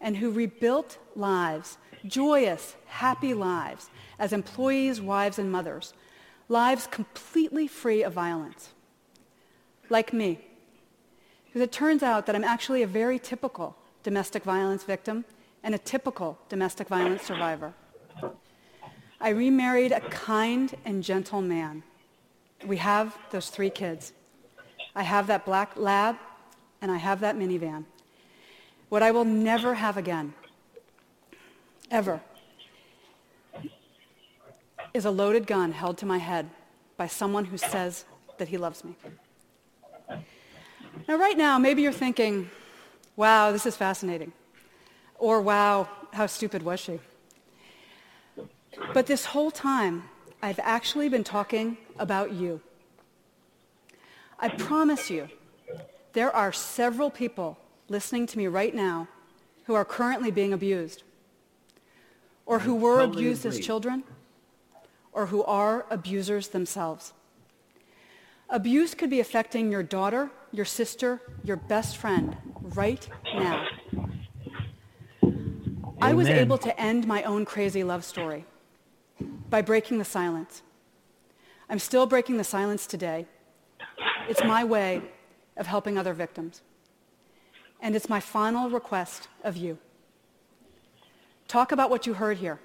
[0.00, 1.76] and who rebuilt lives,
[2.06, 5.92] joyous, happy lives, as employees, wives, and mothers,
[6.48, 8.70] lives completely free of violence,
[9.90, 10.40] like me.
[11.44, 15.26] Because it turns out that I'm actually a very typical domestic violence victim
[15.62, 17.74] and a typical domestic violence survivor.
[19.20, 21.82] I remarried a kind and gentle man.
[22.66, 24.12] We have those three kids.
[24.94, 26.16] I have that black lab,
[26.80, 27.84] and I have that minivan.
[28.88, 30.34] What I will never have again,
[31.90, 32.20] ever,
[34.94, 36.48] is a loaded gun held to my head
[36.96, 38.04] by someone who says
[38.38, 38.96] that he loves me.
[41.06, 42.50] Now, right now, maybe you're thinking,
[43.16, 44.32] wow, this is fascinating.
[45.18, 47.00] Or, wow, how stupid was she?
[48.94, 50.04] But this whole time,
[50.42, 52.60] I've actually been talking about you.
[54.38, 55.28] I promise you,
[56.12, 57.58] there are several people
[57.88, 59.08] listening to me right now
[59.64, 61.02] who are currently being abused,
[62.46, 64.04] or who were abused as children,
[65.12, 67.12] or who are abusers themselves.
[68.48, 73.66] Abuse could be affecting your daughter, your sister, your best friend right now.
[76.00, 78.44] I was able to end my own crazy love story
[79.50, 80.62] by breaking the silence.
[81.68, 83.26] I'm still breaking the silence today
[84.28, 85.02] It's my way
[85.56, 86.62] of helping other victims.
[87.80, 89.78] And it's my final request of you.
[91.46, 92.60] Talk about what you heard here.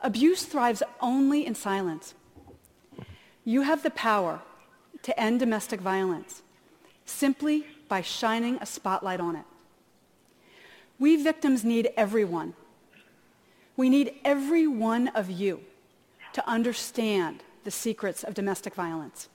[0.00, 2.14] Abuse thrives only in silence.
[3.44, 4.40] You have the power
[5.02, 6.42] to end domestic violence
[7.04, 9.44] simply by shining a spotlight on it.
[10.98, 12.54] We victims need everyone.
[13.76, 15.60] We need every one of you
[16.32, 19.28] to understand the secrets of domestic violence.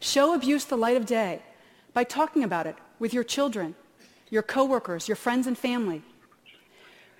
[0.00, 1.42] Show abuse the light of day
[1.92, 3.74] by talking about it with your children,
[4.30, 6.02] your coworkers, your friends and family.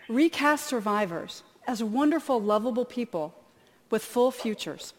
[0.09, 3.35] Recast survivors as wonderful, lovable people
[3.91, 4.95] with full futures.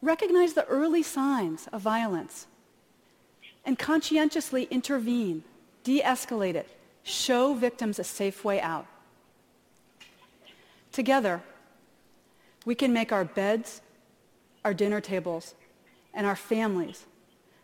[0.00, 2.46] Recognize the early signs of violence
[3.64, 5.44] and conscientiously intervene,
[5.84, 6.68] de-escalate it,
[7.02, 8.86] show victims a safe way out.
[10.92, 11.42] Together,
[12.64, 13.80] we can make our beds,
[14.64, 15.54] our dinner tables,
[16.14, 17.06] and our families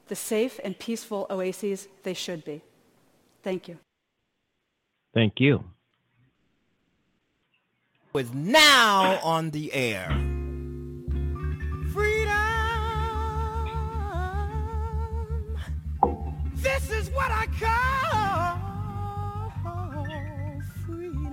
[0.08, 2.62] the safe and peaceful oases they should be.
[3.42, 3.78] Thank you.
[5.14, 5.64] Thank you.
[8.14, 10.37] is now on the air.
[16.62, 18.58] This is what I call
[20.84, 21.32] freedom.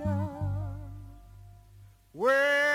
[2.12, 2.65] Well,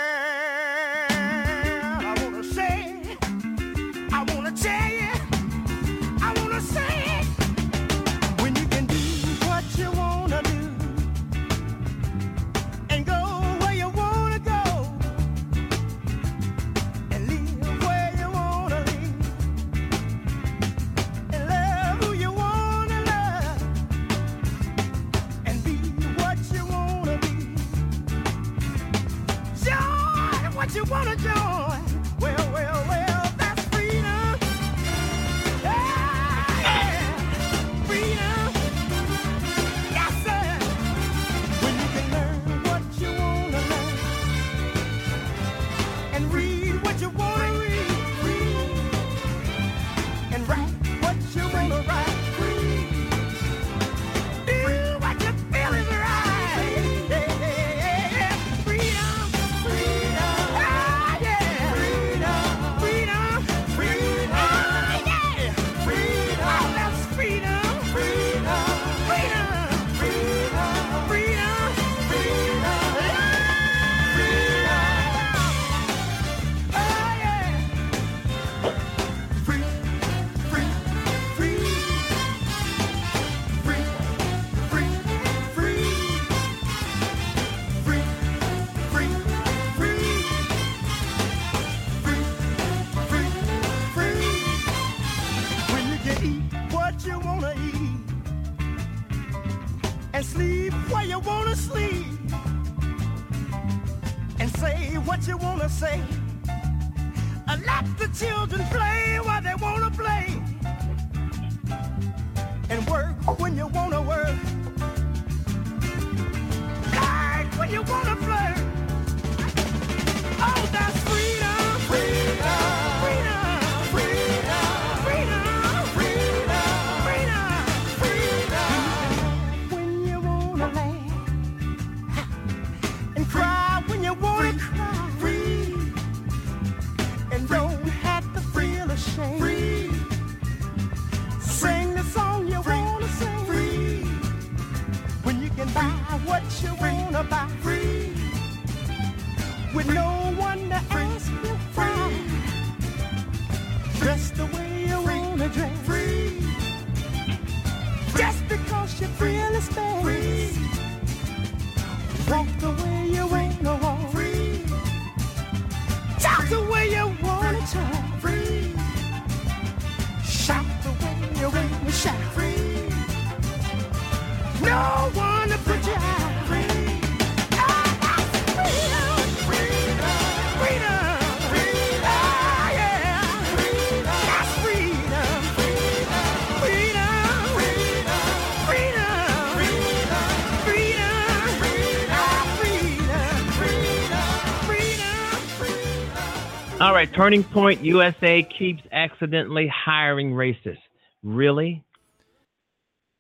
[196.82, 200.80] All right, Turning Point USA keeps accidentally hiring racists.
[201.22, 201.84] Really?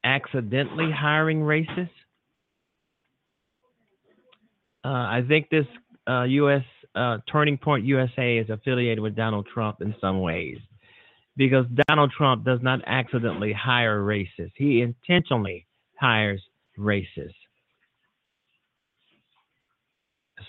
[0.04, 1.92] Accidentally hiring racists?
[4.84, 5.68] Uh, I think this
[6.10, 6.64] uh, U.S.
[6.96, 10.58] uh, Turning Point USA is affiliated with Donald Trump in some ways
[11.38, 14.54] because Donald Trump does not accidentally hire racists.
[14.56, 15.68] He intentionally
[16.00, 16.42] hires
[16.80, 17.36] racists.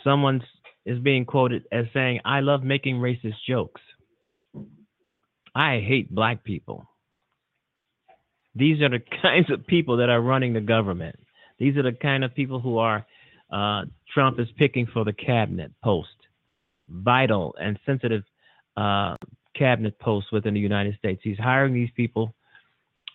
[0.03, 0.41] Someone
[0.85, 3.81] is being quoted as saying, I love making racist jokes.
[5.55, 6.89] I hate black people.
[8.55, 11.17] These are the kinds of people that are running the government.
[11.59, 13.07] These are the kind of people who are
[13.53, 16.09] uh, Trump is picking for the cabinet post,
[16.89, 18.25] vital and sensitive
[18.77, 19.17] uh,
[19.55, 21.21] cabinet posts within the United States.
[21.23, 22.35] He's hiring these people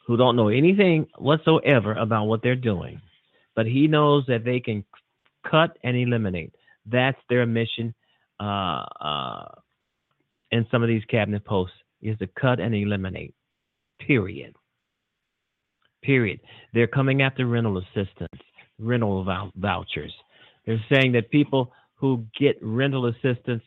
[0.06, 3.02] who don't know anything whatsoever about what they're doing,
[3.56, 4.86] but he knows that they can
[5.50, 6.54] cut and eliminate.
[6.90, 7.94] That's their mission
[8.40, 9.48] uh, uh,
[10.52, 13.34] in some of these cabinet posts is to cut and eliminate.
[14.00, 14.56] Period.
[16.04, 16.40] Period.
[16.74, 18.42] They're coming after rental assistance,
[18.80, 19.26] rental
[19.56, 20.14] vouchers.
[20.66, 23.64] They're saying that people who get rental assistance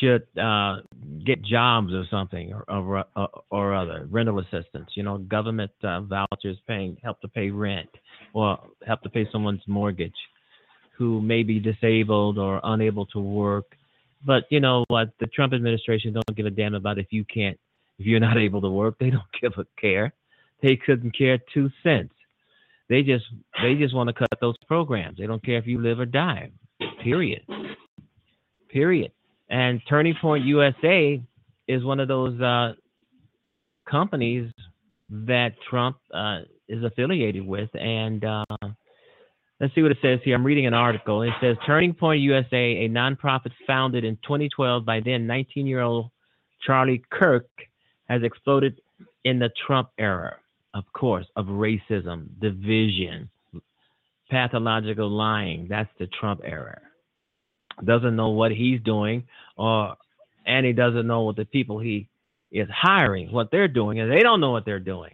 [0.00, 0.76] should uh,
[1.24, 4.90] get jobs or something or, or, or, other rental assistance.
[4.94, 7.88] You know, government uh, vouchers paying help to pay rent
[8.36, 10.14] or have to pay someone's mortgage
[10.98, 13.64] who may be disabled or unable to work.
[14.26, 15.08] But you know what?
[15.20, 17.58] The Trump administration don't give a damn about if you can't,
[17.98, 18.96] if you're not able to work.
[19.00, 20.12] They don't give a care.
[20.62, 22.12] They couldn't care two cents.
[22.90, 23.24] They just
[23.62, 25.16] they just want to cut those programs.
[25.16, 26.50] They don't care if you live or die.
[27.02, 27.40] Period.
[28.68, 29.12] Period.
[29.48, 31.22] And Turning Point USA
[31.68, 32.74] is one of those uh,
[33.90, 34.52] companies
[35.08, 37.70] that Trump uh, is affiliated with.
[37.74, 38.44] And uh,
[39.60, 40.34] let's see what it says here.
[40.34, 41.22] I'm reading an article.
[41.22, 46.10] It says Turning Point USA, a nonprofit founded in 2012 by then 19 year old
[46.66, 47.48] Charlie Kirk,
[48.08, 48.80] has exploded
[49.24, 50.36] in the Trump era,
[50.74, 53.28] of course, of racism, division,
[54.30, 55.66] pathological lying.
[55.68, 56.80] That's the Trump era
[57.84, 59.24] doesn't know what he's doing,
[59.56, 59.96] or
[60.46, 62.08] and he doesn't know what the people he
[62.50, 65.12] is hiring, what they're doing, and they don't know what they're doing.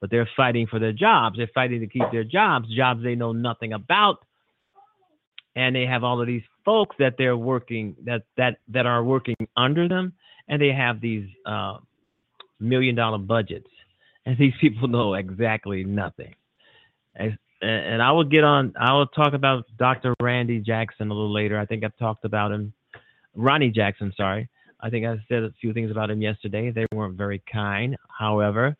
[0.00, 1.36] But they're fighting for their jobs.
[1.36, 4.24] They're fighting to keep their jobs, jobs they know nothing about.
[5.56, 9.36] And they have all of these folks that they're working that that that are working
[9.56, 10.12] under them,
[10.48, 11.78] and they have these uh,
[12.60, 13.70] million dollar budgets,
[14.24, 16.34] and these people know exactly nothing
[17.18, 18.72] and and I will get on.
[18.78, 20.14] I will talk about Dr.
[20.22, 21.58] Randy Jackson a little later.
[21.58, 22.72] I think I've talked about him.
[23.34, 24.48] Ronnie Jackson, sorry.
[24.80, 26.70] I think I said a few things about him yesterday.
[26.70, 27.96] They weren't very kind.
[28.16, 28.76] However,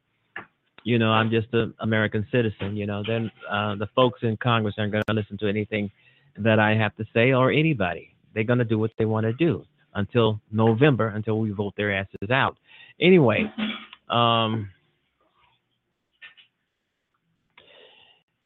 [0.85, 2.77] you know, I'm just an American citizen.
[2.77, 5.91] You know, then uh, the folks in Congress aren't going to listen to anything
[6.37, 8.15] that I have to say or anybody.
[8.35, 9.65] They're going to do what they want to do
[9.95, 12.57] until November, until we vote their asses out.
[13.01, 13.51] Anyway,
[14.09, 14.71] um,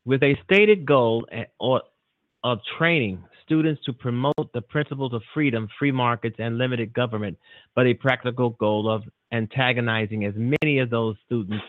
[0.05, 1.26] with a stated goal
[1.61, 7.37] of training students to promote the principles of freedom, free markets, and limited government,
[7.74, 9.03] but a practical goal of
[9.33, 11.62] antagonizing as many of those students'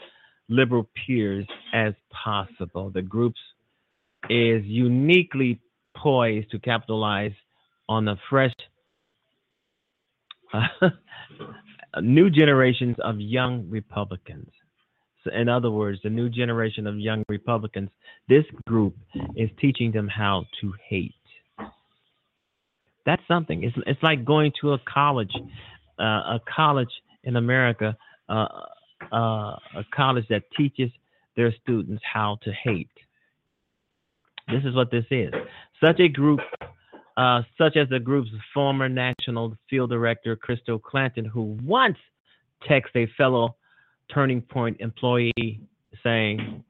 [0.49, 2.89] liberal peers as possible.
[2.89, 3.39] The groups
[4.29, 5.59] is uniquely
[5.95, 7.33] poised to capitalize
[7.89, 8.53] on the fresh
[10.53, 10.89] uh,
[12.01, 14.49] new generations of young Republicans
[15.31, 17.89] in other words, the new generation of young Republicans,
[18.27, 18.95] this group
[19.35, 21.13] is teaching them how to hate.
[23.05, 23.63] That's something.
[23.63, 25.33] It's it's like going to a college,
[25.99, 26.89] uh, a college
[27.23, 27.97] in America,
[28.29, 28.47] uh,
[29.11, 30.89] uh, a college that teaches
[31.35, 32.89] their students how to hate.
[34.49, 35.33] This is what this is.
[35.83, 36.39] Such a group,
[37.17, 41.97] uh, such as the group's former national field director, Crystal Clanton, who once
[42.69, 43.55] texted a fellow
[44.13, 45.61] Turning Point employee
[46.03, 46.63] saying,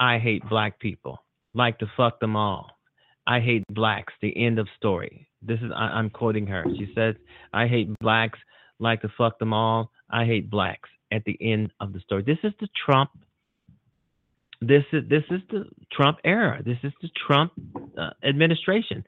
[0.00, 1.22] I hate black people,
[1.54, 2.70] like to fuck them all.
[3.26, 5.28] I hate blacks, the end of story.
[5.42, 6.64] This is, I, am quoting her.
[6.76, 7.14] She says,
[7.52, 8.38] I hate blacks,
[8.78, 9.90] like to fuck them all.
[10.10, 12.22] I hate blacks at the end of the story.
[12.22, 13.10] This is the Trump.
[14.60, 16.62] This is this is the Trump era.
[16.64, 17.52] This is the Trump
[17.98, 19.04] uh, administration.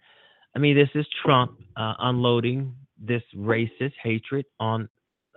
[0.55, 4.89] I mean, this is Trump uh, unloading this racist hatred on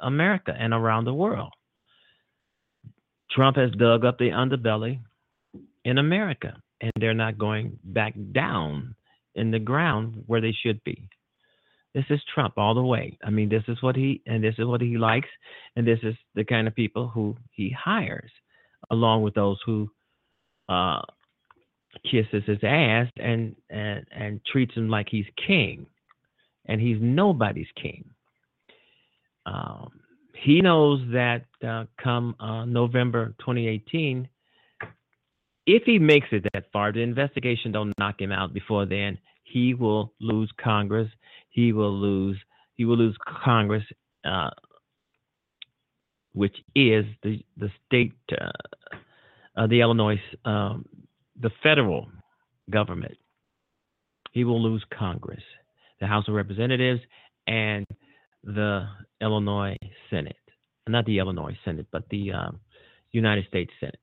[0.02, 1.54] America and around the world.
[3.32, 5.00] Trump has dug up the underbelly
[5.84, 8.96] in America, and they're not going back down
[9.36, 11.10] in the ground where they should be.
[11.96, 13.18] This is Trump all the way.
[13.24, 15.30] I mean, this is what he and this is what he likes,
[15.78, 18.32] and this is the kind of people who he hires,
[18.92, 19.90] along with those who
[20.68, 21.02] uh,
[22.04, 25.86] kisses his ass and and and treats him like he's king,
[26.66, 28.04] and he's nobody's king.
[29.46, 30.02] Um,
[30.34, 34.28] he knows that uh, come uh, November 2018,
[35.66, 39.74] if he makes it that far, the investigation don't knock him out before then, he
[39.74, 41.10] will lose Congress.
[41.56, 42.38] He will lose.
[42.74, 43.86] He will lose Congress,
[44.26, 44.50] uh,
[46.34, 48.12] which is the the state,
[49.56, 50.86] uh, the Illinois, um,
[51.40, 52.10] the federal
[52.70, 53.18] government.
[54.34, 55.44] He will lose Congress,
[56.02, 57.00] the House of Representatives,
[57.48, 57.86] and
[58.44, 58.90] the
[59.22, 59.78] Illinois
[60.10, 60.36] Senate.
[60.90, 62.60] Not the Illinois Senate, but the um,
[63.14, 64.00] United States Senate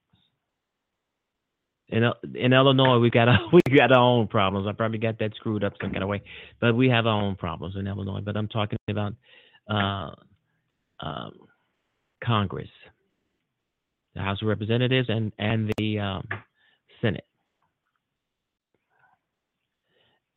[1.92, 4.66] in in Illinois, we got we got our own problems.
[4.66, 6.22] I probably got that screwed up some kind of way,
[6.60, 8.20] but we have our own problems in Illinois.
[8.20, 9.14] But I'm talking about
[9.70, 10.10] uh,
[11.00, 11.32] um,
[12.24, 12.70] Congress,
[14.14, 16.28] the House of Representatives, and and the um,
[17.00, 17.26] Senate.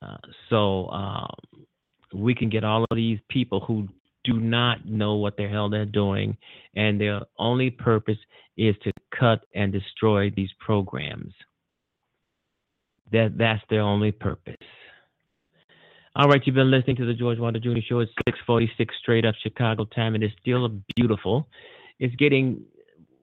[0.02, 0.18] Uh,
[0.50, 1.66] so um,
[2.14, 3.88] we can get all of these people who
[4.26, 6.38] do not know what the hell they're doing,
[6.76, 8.18] and their only purpose
[8.58, 11.34] is to cut and destroy these programs.
[13.12, 14.56] That that's their only purpose.
[16.16, 17.82] All right, you've been listening to the George Wilder Jr.
[17.88, 18.00] Show.
[18.00, 20.16] It's 6:46 straight up Chicago time.
[20.16, 21.48] and It is still beautiful.
[22.00, 22.64] It's getting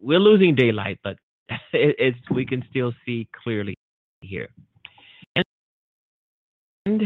[0.01, 1.17] we're losing daylight, but
[1.73, 3.75] it's we can still see clearly
[4.21, 4.49] here.
[6.85, 7.03] And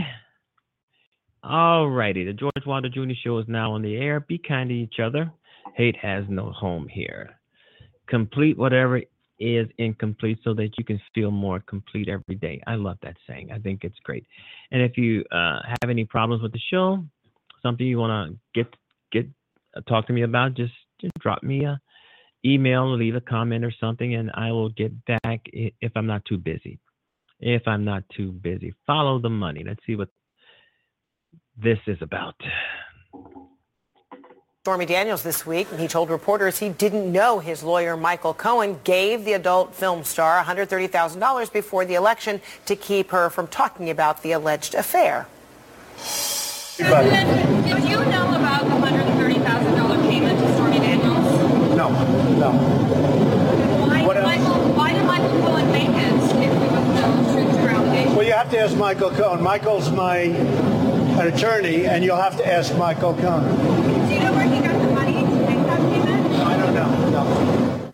[1.46, 3.14] all righty, the George Wilder Jr.
[3.22, 4.20] Show is now on the air.
[4.20, 5.30] Be kind to each other.
[5.74, 7.38] Hate has no home here.
[8.08, 9.00] Complete whatever
[9.38, 12.62] is incomplete so that you can feel more complete every day.
[12.66, 13.50] I love that saying.
[13.52, 14.26] I think it's great.
[14.70, 17.04] And if you uh, have any problems with the show,
[17.62, 18.74] something you want to get
[19.12, 19.28] get
[19.76, 21.80] uh, talk to me about, just, just drop me a
[22.44, 26.38] email, leave a comment or something, and I will get back if I'm not too
[26.38, 26.78] busy.
[27.40, 29.62] If I'm not too busy, follow the money.
[29.66, 30.08] Let's see what
[31.56, 32.34] this is about.
[34.66, 38.80] Stormy Daniels this week, and he told reporters he didn't know his lawyer Michael Cohen
[38.82, 44.22] gave the adult film star $130,000 before the election to keep her from talking about
[44.24, 45.28] the alleged affair.
[46.78, 51.76] President, did you know about the $130,000 payment to Stormy Daniels?
[51.76, 51.88] No,
[52.34, 52.50] no.
[53.86, 57.68] Why, did Michael, why did Michael Cohen make it if there was no truth to
[57.68, 58.16] allegation?
[58.16, 59.42] Well, you have to ask Michael Cohen.
[59.44, 60.26] Michael's my
[61.18, 63.44] an attorney, and you'll have to ask Michael Cohen.
[64.06, 66.34] Do you know where he got the money to make that payment?
[66.34, 67.10] I don't know.
[67.10, 67.92] No.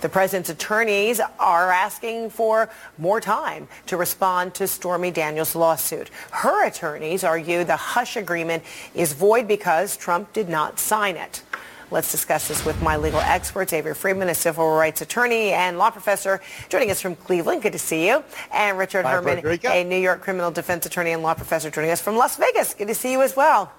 [0.00, 6.10] The president's attorneys are asking for more time to respond to Stormy Daniels' lawsuit.
[6.30, 8.62] Her attorneys argue the hush agreement
[8.94, 11.42] is void because Trump did not sign it.
[11.90, 15.90] Let's discuss this with my legal experts, Avery Friedman, a civil rights attorney and law
[15.90, 17.62] professor, joining us from Cleveland.
[17.62, 18.22] Good to see you.
[18.52, 19.70] And Richard Hi, Herman, Frederica.
[19.72, 22.74] a New York criminal defense attorney and law professor, joining us from Las Vegas.
[22.74, 23.72] Good to see you as well.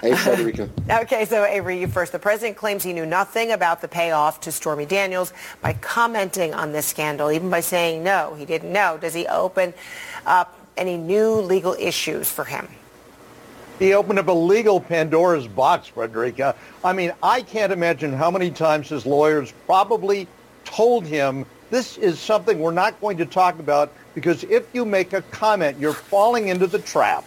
[0.00, 0.70] Hey, Frederica.
[0.90, 2.12] Okay, so Avery, you first.
[2.12, 6.70] The president claims he knew nothing about the payoff to Stormy Daniels by commenting on
[6.70, 8.96] this scandal, even by saying no, he didn't know.
[8.96, 9.74] Does he open
[10.24, 12.68] up any new legal issues for him?
[13.80, 16.54] He opened up a legal Pandora's box, Frederica.
[16.84, 20.28] Uh, I mean, I can't imagine how many times his lawyers probably
[20.66, 25.14] told him this is something we're not going to talk about because if you make
[25.14, 27.24] a comment, you're falling into the trap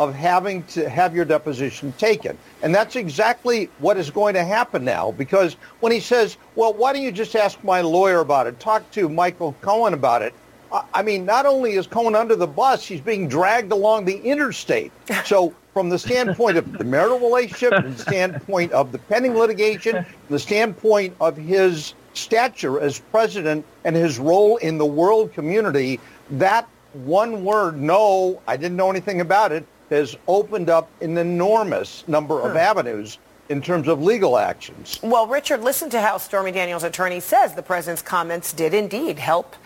[0.00, 2.38] of having to have your deposition taken.
[2.62, 6.94] And that's exactly what is going to happen now because when he says, well, why
[6.94, 8.58] don't you just ask my lawyer about it?
[8.58, 10.32] Talk to Michael Cohen about it.
[10.72, 14.16] I- I mean, not only is Cohen under the bus, he's being dragged along the
[14.16, 14.90] interstate.
[15.26, 20.04] So from the standpoint of the marital relationship, from the standpoint of the pending litigation,
[20.04, 25.98] from the standpoint of his stature as president and his role in the world community,
[26.30, 32.04] that one word, no, I didn't know anything about it, has opened up an enormous
[32.06, 32.58] number of hmm.
[32.58, 33.18] avenues
[33.48, 34.98] in terms of legal actions.
[35.02, 39.56] Well, Richard, listen to how Stormy Daniels' attorney says the president's comments did indeed help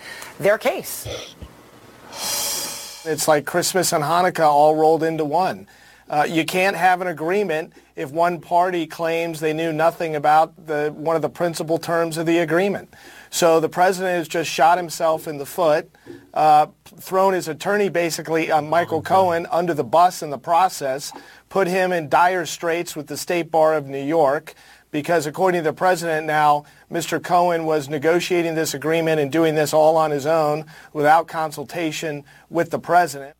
[0.40, 1.06] their case.
[3.04, 5.68] It's like Christmas and Hanukkah all rolled into one.
[6.08, 10.92] Uh, you can't have an agreement if one party claims they knew nothing about the,
[10.96, 12.92] one of the principal terms of the agreement.
[13.30, 15.90] So the president has just shot himself in the foot,
[16.32, 21.12] uh, thrown his attorney basically, uh, Michael Cohen, under the bus in the process,
[21.48, 24.54] put him in dire straits with the State Bar of New York
[24.92, 27.22] because according to the president now, Mr.
[27.22, 32.70] Cohen was negotiating this agreement and doing this all on his own without consultation with
[32.70, 33.36] the president.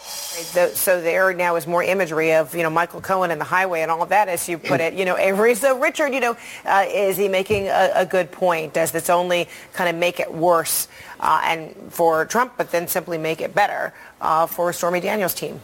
[0.00, 3.90] So there now is more imagery of, you know, Michael Cohen and the highway and
[3.90, 5.54] all of that, as you put it, you know, Avery.
[5.54, 8.72] So Richard, you know, uh, is he making a, a good point?
[8.72, 10.88] Does this only kind of make it worse
[11.20, 15.60] uh, and for Trump, but then simply make it better uh, for Stormy Daniels' team?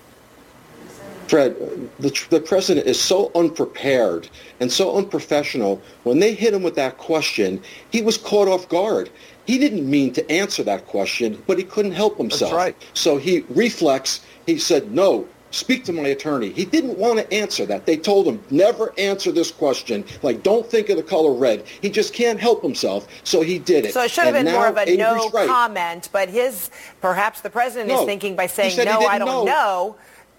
[1.29, 1.57] Fred,
[1.99, 4.29] the, the president is so unprepared
[4.61, 5.81] and so unprofessional.
[6.03, 9.11] When they hit him with that question, he was caught off guard.
[9.47, 12.53] He didn't mean to answer that question, but he couldn't help himself.
[12.53, 12.77] That's right.
[12.95, 14.21] So he reflex.
[14.47, 17.85] He said, "No, speak to my attorney." He didn't want to answer that.
[17.87, 20.05] They told him, "Never answer this question.
[20.23, 23.85] Like, don't think of the color red." He just can't help himself, so he did
[23.85, 23.93] it.
[23.93, 25.49] So it should have And been more of a no right.
[25.49, 26.71] comment, but his,
[27.01, 29.97] perhaps the president is thinking by saying, no, I don't know." know,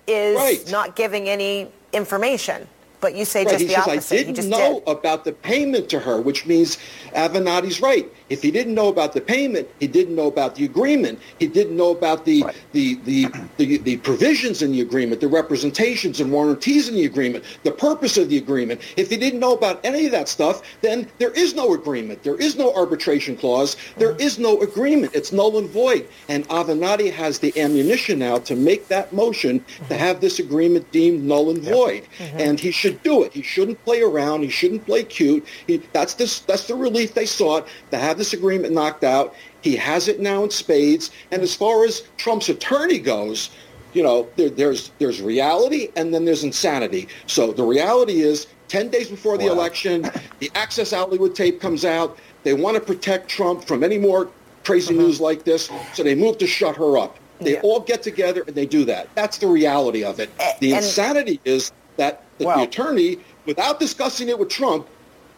[0.07, 0.71] is Right.
[0.71, 2.67] not giving any information.
[3.01, 4.13] But you say Right, just he the says, opposite.
[4.13, 4.87] I didn't just know did.
[4.87, 6.77] about the payment to her, which means
[7.13, 8.11] Avenatti's right.
[8.29, 11.19] If he didn't know about the payment, he didn't know about the agreement.
[11.39, 16.19] He didn't know about the, the, the, the, the provisions in the agreement, the representations
[16.19, 18.81] and warranties in the agreement, the purpose of the agreement.
[18.97, 22.23] If he didn't know about any of that stuff, then there is no agreement.
[22.23, 23.75] There is no arbitration clause.
[23.97, 24.21] There mm-hmm.
[24.21, 25.13] is no agreement.
[25.13, 26.07] It's null and void.
[26.27, 29.93] And Avenatti has the ammunition now to make that motion to mm-hmm.
[29.93, 32.07] have this agreement deemed null and void.
[32.17, 32.39] Mm-hmm.
[32.39, 33.33] And he should do it.
[33.33, 34.41] He shouldn't play around.
[34.41, 35.45] He shouldn't play cute.
[35.67, 39.35] He, that's, this, that's the relief they sought to have this agreement knocked out.
[39.61, 41.11] He has it now in spades.
[41.31, 43.49] And as far as Trump's attorney goes,
[43.93, 47.07] you know, there, there's there's reality and then there's insanity.
[47.27, 50.09] So the reality is, 10 days before the election,
[50.39, 52.17] the Access Hollywood tape comes out.
[52.43, 54.29] They want to protect Trump from any more
[54.63, 55.03] crazy uh-huh.
[55.03, 57.17] news like this, so they move to shut her up.
[57.39, 57.61] They Yeah.
[57.61, 59.07] all get together and they do that.
[59.15, 60.29] That's the reality of it.
[60.59, 64.87] The and- insanity is that the, the attorney, without discussing it with Trump,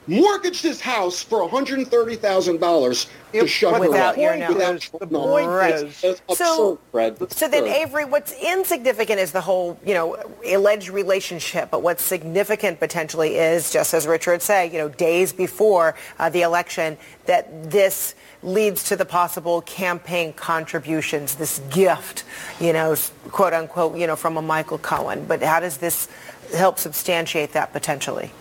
[0.08, 4.18] mortgaged his house for $130,000 to shut her without up.
[4.18, 4.90] your Without.
[5.00, 5.74] The point Right.
[5.76, 7.18] is, It's absurd, So- Fred.
[7.22, 7.66] It's So then.
[7.68, 11.70] Avery, what's insignificant is the whole, you know, alleged relationship.
[11.70, 16.42] But what's significant potentially is, just as Richard said, you know, days before uh, the
[16.42, 22.24] election, that this leads to the possible campaign contributions, this gift,
[22.60, 22.96] you know,
[23.32, 25.26] quote unquote, you know, from a Michael Cohen.
[25.28, 26.08] But how does this
[26.56, 28.32] help substantiate that potentially?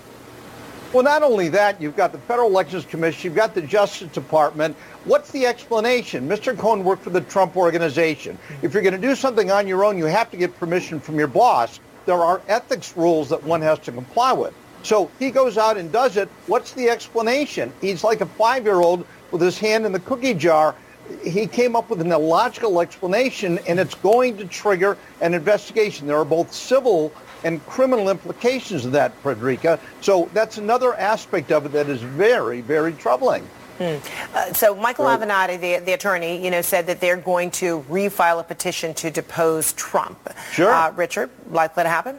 [0.92, 4.76] Well, not only that, you've got the Federal Elections Commission, you've got the Justice Department.
[5.04, 6.28] What's the explanation?
[6.28, 6.56] Mr.
[6.56, 8.38] Cohen worked for the Trump Organization.
[8.62, 11.18] If you're going to do something on your own, you have to get permission from
[11.18, 11.80] your boss.
[12.06, 14.54] There are ethics rules that one has to comply with.
[14.84, 16.28] So he goes out and does it.
[16.46, 17.72] What's the explanation?
[17.80, 20.76] He's like a five-year-old with his hand in the cookie jar.
[21.24, 26.06] He came up with an illogical explanation, and it's going to trigger an investigation.
[26.06, 27.12] There are both civil
[27.44, 29.78] and criminal implications of that, Frederica.
[30.00, 33.46] So that's another aspect of it that is very, very troubling.
[33.78, 34.00] Uh,
[34.54, 38.42] so Michael Avenatti, the, the attorney, you know, said that they're going to refile a
[38.42, 40.18] petition to depose Trump.
[40.50, 40.72] Sure.
[40.72, 42.18] Uh, Richard, likely to happen?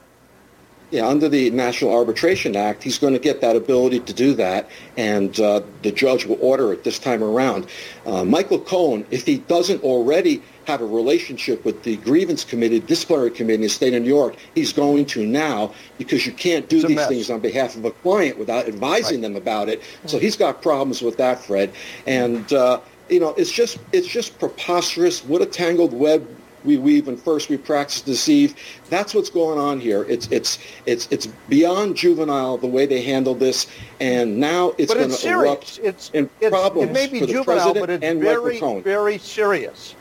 [0.92, 4.70] Yeah, under the National Arbitration Act, he's going to get that ability to do that,
[4.96, 7.68] and uh, the judge will order it this time around.
[8.06, 13.32] Uh, Michael Cohen, if he doesn't already have a relationship with the grievance committee, disciplinary
[13.32, 16.80] committee in the state of New York, he's going to now because you can't do
[16.80, 19.82] It's these things on behalf of a client without advising them about it.
[20.08, 21.72] So he's got problems with that, Fred.
[22.06, 25.24] And uh, you know, it's just it's just preposterous.
[25.24, 26.28] What a tangled web
[26.66, 28.54] we weave and first we practice deceive.
[28.90, 30.04] That's what's going on here.
[30.10, 33.68] It's it's it's it's beyond juvenile the way they handle this,
[34.02, 35.80] and now it's going to erupt.
[35.82, 38.82] It's, in it's problems it may be for the juvenile, president but it's and very,
[38.82, 39.96] very serious.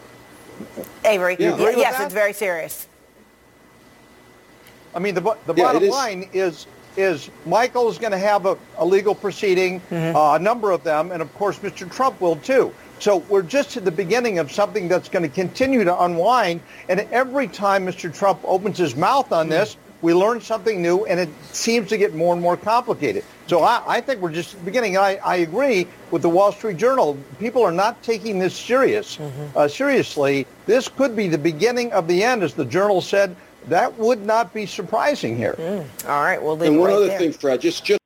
[1.04, 2.04] Avery, You agree with yes, that?
[2.06, 2.86] it's very serious.
[4.94, 5.90] I mean, the, the Yeah, bottom it is.
[5.92, 10.16] line is is Michael is going to have a, a legal proceeding, Mm-hmm.
[10.16, 11.90] uh, a number of them, and of course Mr.
[11.90, 12.72] Trump will too.
[13.00, 16.62] So we're just at the beginning of something that's going to continue to unwind.
[16.88, 18.10] And every time Mr.
[18.12, 19.76] Trump opens his mouth on this,
[20.06, 23.24] we learn something new, and it seems to get more and more complicated.
[23.48, 24.96] So I, I think we're just beginning.
[24.96, 27.18] I, I agree with the Wall Street Journal.
[27.40, 29.18] People are not taking this serious,
[29.56, 30.46] uh, seriously.
[30.64, 33.34] This could be the beginning of the end, as the Journal said.
[33.66, 35.56] That would not be surprising here.
[36.06, 37.18] All right, we'll leave And one right other there.
[37.18, 38.00] thing, Fred, just just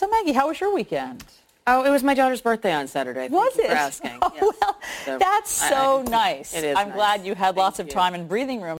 [0.00, 1.22] So Maggie, how was your weekend?
[1.66, 3.28] Oh, it was my daughter's birthday on Saturday.
[3.28, 3.66] Thank was it?
[3.66, 4.12] For asking.
[4.22, 4.42] Oh, yes.
[4.62, 6.54] Well, so, that's so I, I, nice.
[6.54, 6.76] It is.
[6.78, 6.96] I'm nice.
[6.96, 7.92] glad you had Thank lots of you.
[7.92, 8.78] time and breathing room.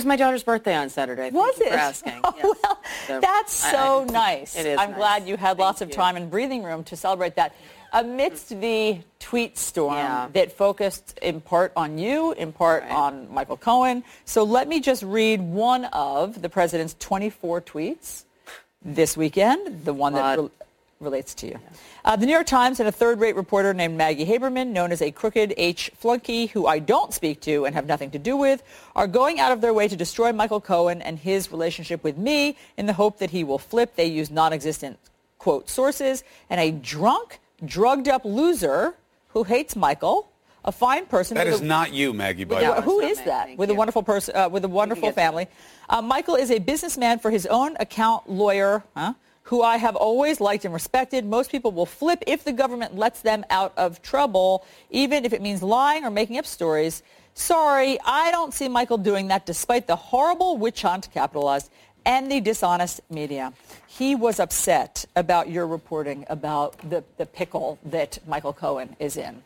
[0.00, 1.30] Was my daughter's birthday on Saturday.
[1.30, 1.72] Thank Was you it?
[1.72, 2.12] Asking.
[2.24, 2.44] Oh, Yes.
[2.62, 4.56] well, So, that's so I- nice.
[4.56, 4.78] It is.
[4.78, 4.98] I'm nice.
[4.98, 5.94] glad you had lots of you.
[5.94, 7.54] time and breathing room to celebrate that.
[7.92, 8.60] Amidst mm.
[8.60, 10.28] the tweet storm Yeah.
[10.32, 14.04] that focused in part on you, in part on Michael Cohen.
[14.24, 18.24] So let me just read one of the president's 24 tweets
[18.82, 20.38] this weekend, the one that
[21.00, 21.58] relates to you.
[22.04, 25.10] Uh, the New York Times and a third-rate reporter named Maggie Haberman, known as a
[25.10, 28.62] crooked H flunky who I don't speak to and have nothing to do with,
[28.94, 32.56] are going out of their way to destroy Michael Cohen and his relationship with me
[32.76, 33.96] in the hope that he will flip.
[33.96, 34.98] They use non-existent,
[35.38, 38.94] quote, sources, and a drunk, drugged-up loser
[39.28, 40.28] who hates Michael,
[40.66, 41.34] a fine person.
[41.34, 42.44] That is a- not you, Maggie.
[42.44, 42.82] By with the a- way.
[42.84, 43.56] who is that?
[43.56, 45.48] With a wonderful person, uh, with a wonderful family.
[45.88, 49.14] Uh, Michael is a businessman for his own account lawyer, huh,
[49.50, 51.26] who I have always liked and respected.
[51.26, 55.42] Most people will flip if the government lets them out of trouble, even if it
[55.42, 57.02] means lying or making up stories.
[57.34, 61.68] Sorry, I don't see Michael doing that despite the horrible witch hunt, capitalized,
[62.06, 63.52] and the dishonest media.
[63.88, 69.42] He was upset about your reporting about the, the pickle that Michael Cohen is in.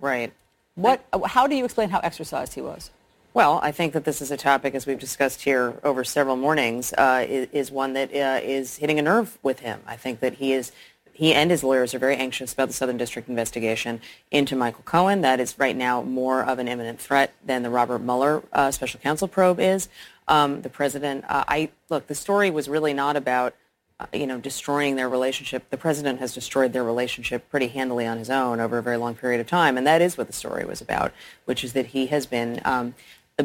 [0.00, 0.32] Right.
[0.74, 2.90] What, how do you explain how exercised he was?
[3.34, 6.92] Well, I think that this is a topic, as we've discussed here over several mornings,
[6.92, 9.80] uh, is, is one that uh, is hitting a nerve with him.
[9.88, 10.70] I think that he is,
[11.12, 15.22] he and his lawyers are very anxious about the Southern District investigation into Michael Cohen.
[15.22, 19.00] That is right now more of an imminent threat than the Robert Mueller uh, special
[19.00, 19.88] counsel probe is.
[20.28, 23.56] Um, the president, uh, I look, the story was really not about
[24.00, 25.70] uh, you know, destroying their relationship.
[25.70, 29.14] The president has destroyed their relationship pretty handily on his own over a very long
[29.14, 31.12] period of time, and that is what the story was about,
[31.44, 32.94] which is that he has been, um,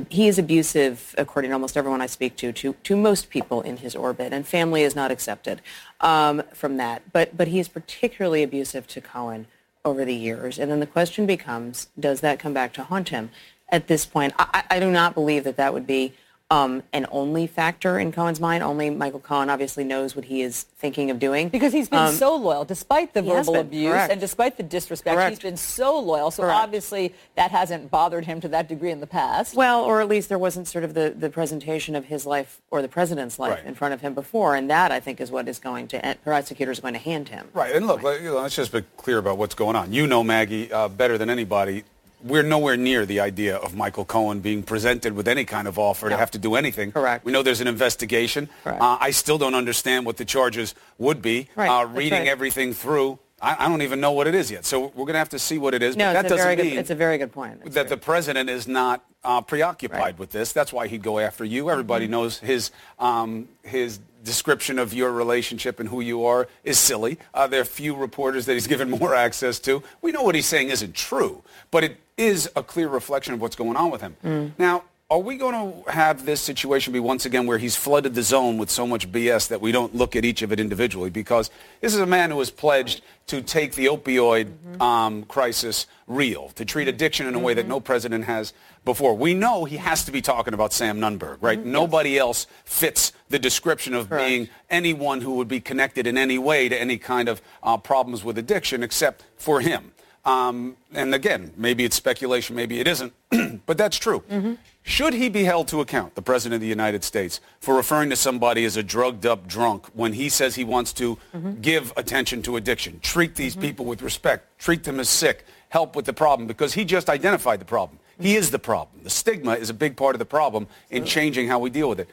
[0.10, 3.78] he is abusive, according to almost everyone I speak to, to, to most people in
[3.78, 5.62] his orbit, and family is not accepted
[6.00, 7.12] um, from that.
[7.12, 9.48] But, but he is particularly abusive to Cohen
[9.84, 13.32] over the years, and then the question becomes, does that come back to haunt him?
[13.72, 16.14] At this point, I, I do not believe that that would be
[16.52, 18.64] um, an only factor in Cohen's mind.
[18.64, 21.50] Only Michael Cohen obviously knows what he is thinking of doing.
[21.50, 24.12] Because he's been Um, so loyal, despite the verbal been, abuse correct.
[24.12, 25.30] and despite the disrespect, Correct.
[25.30, 26.32] he's been so loyal.
[26.32, 26.58] So Correct.
[26.58, 29.54] obviously that hasn't bothered him to that degree in the past.
[29.56, 32.82] Well, or at least there wasn't sort of the, the presentation of his life or
[32.82, 33.66] the president's life Right.
[33.66, 36.80] in front of him before, and that I think is what is going to prosecutors
[36.80, 37.48] are going to hand him.
[37.54, 39.94] Right, and look, let- you know, let's just be clear about what's going on.
[39.94, 41.84] You know, Maggie, uh, better than anybody.
[42.22, 46.10] We're nowhere near the idea of Michael Cohen being presented with any kind of offer
[46.10, 46.92] to have to do anything.
[46.92, 47.24] Correct.
[47.24, 48.50] We know there's an investigation.
[48.64, 48.82] Correct.
[48.82, 51.48] Uh, I still don't understand what the charges would be.
[51.56, 52.28] Right, Uh, reading right.
[52.28, 54.66] everything through, I, I don't even know what it is yet.
[54.66, 55.96] So we're going to have to see what it is.
[55.96, 56.66] No, but that it's a doesn't good.
[56.66, 57.72] mean It's a very good point.
[57.74, 60.52] that the president is not uh, preoccupied with this.
[60.52, 61.70] That's why he'd go after you.
[61.70, 62.12] Everybody Mm-hmm.
[62.12, 67.18] knows his um, his description of your relationship and who you are is silly.
[67.34, 69.82] Uh, there are few reporters that he's given more access to.
[70.02, 71.42] We know what he's saying isn't true,
[71.72, 74.16] but it is a clear reflection of what's going on with him.
[74.24, 74.52] Mm.
[74.58, 78.22] Now, are we going to have this situation be once again where he's flooded the
[78.22, 81.10] zone with so much BS that we don't look at each of it individually?
[81.10, 81.50] Because
[81.82, 84.82] this is a man who has pledged to take the opioid Mm-hmm.
[84.82, 88.54] um, crisis real, to treat addiction in a way that no president has
[88.86, 89.16] before.
[89.16, 91.60] We know he has to be talking about Sam Nunberg, right?
[91.60, 91.72] Mm-hmm.
[91.72, 96.70] Nobody else fits the description of being anyone who would be connected in any way
[96.70, 99.92] to any kind of uh, problems with addiction except for him.
[100.30, 103.14] Um, and again, maybe it's speculation, maybe it isn't,
[103.66, 104.24] but that's true.
[104.30, 104.54] Mm-hmm.
[104.84, 108.16] Should he be held to account, the President of the United States, for referring to
[108.16, 111.62] somebody as a drugged up drunk when he says he wants to Mm-hmm.
[111.62, 116.06] give attention to addiction, treat these people with respect, treat them as sick, help with
[116.06, 118.00] the problem, because he just identified the problem.
[118.20, 119.04] He is the problem.
[119.04, 122.00] The stigma is a big part of the problem in changing how we deal with
[122.00, 122.10] it.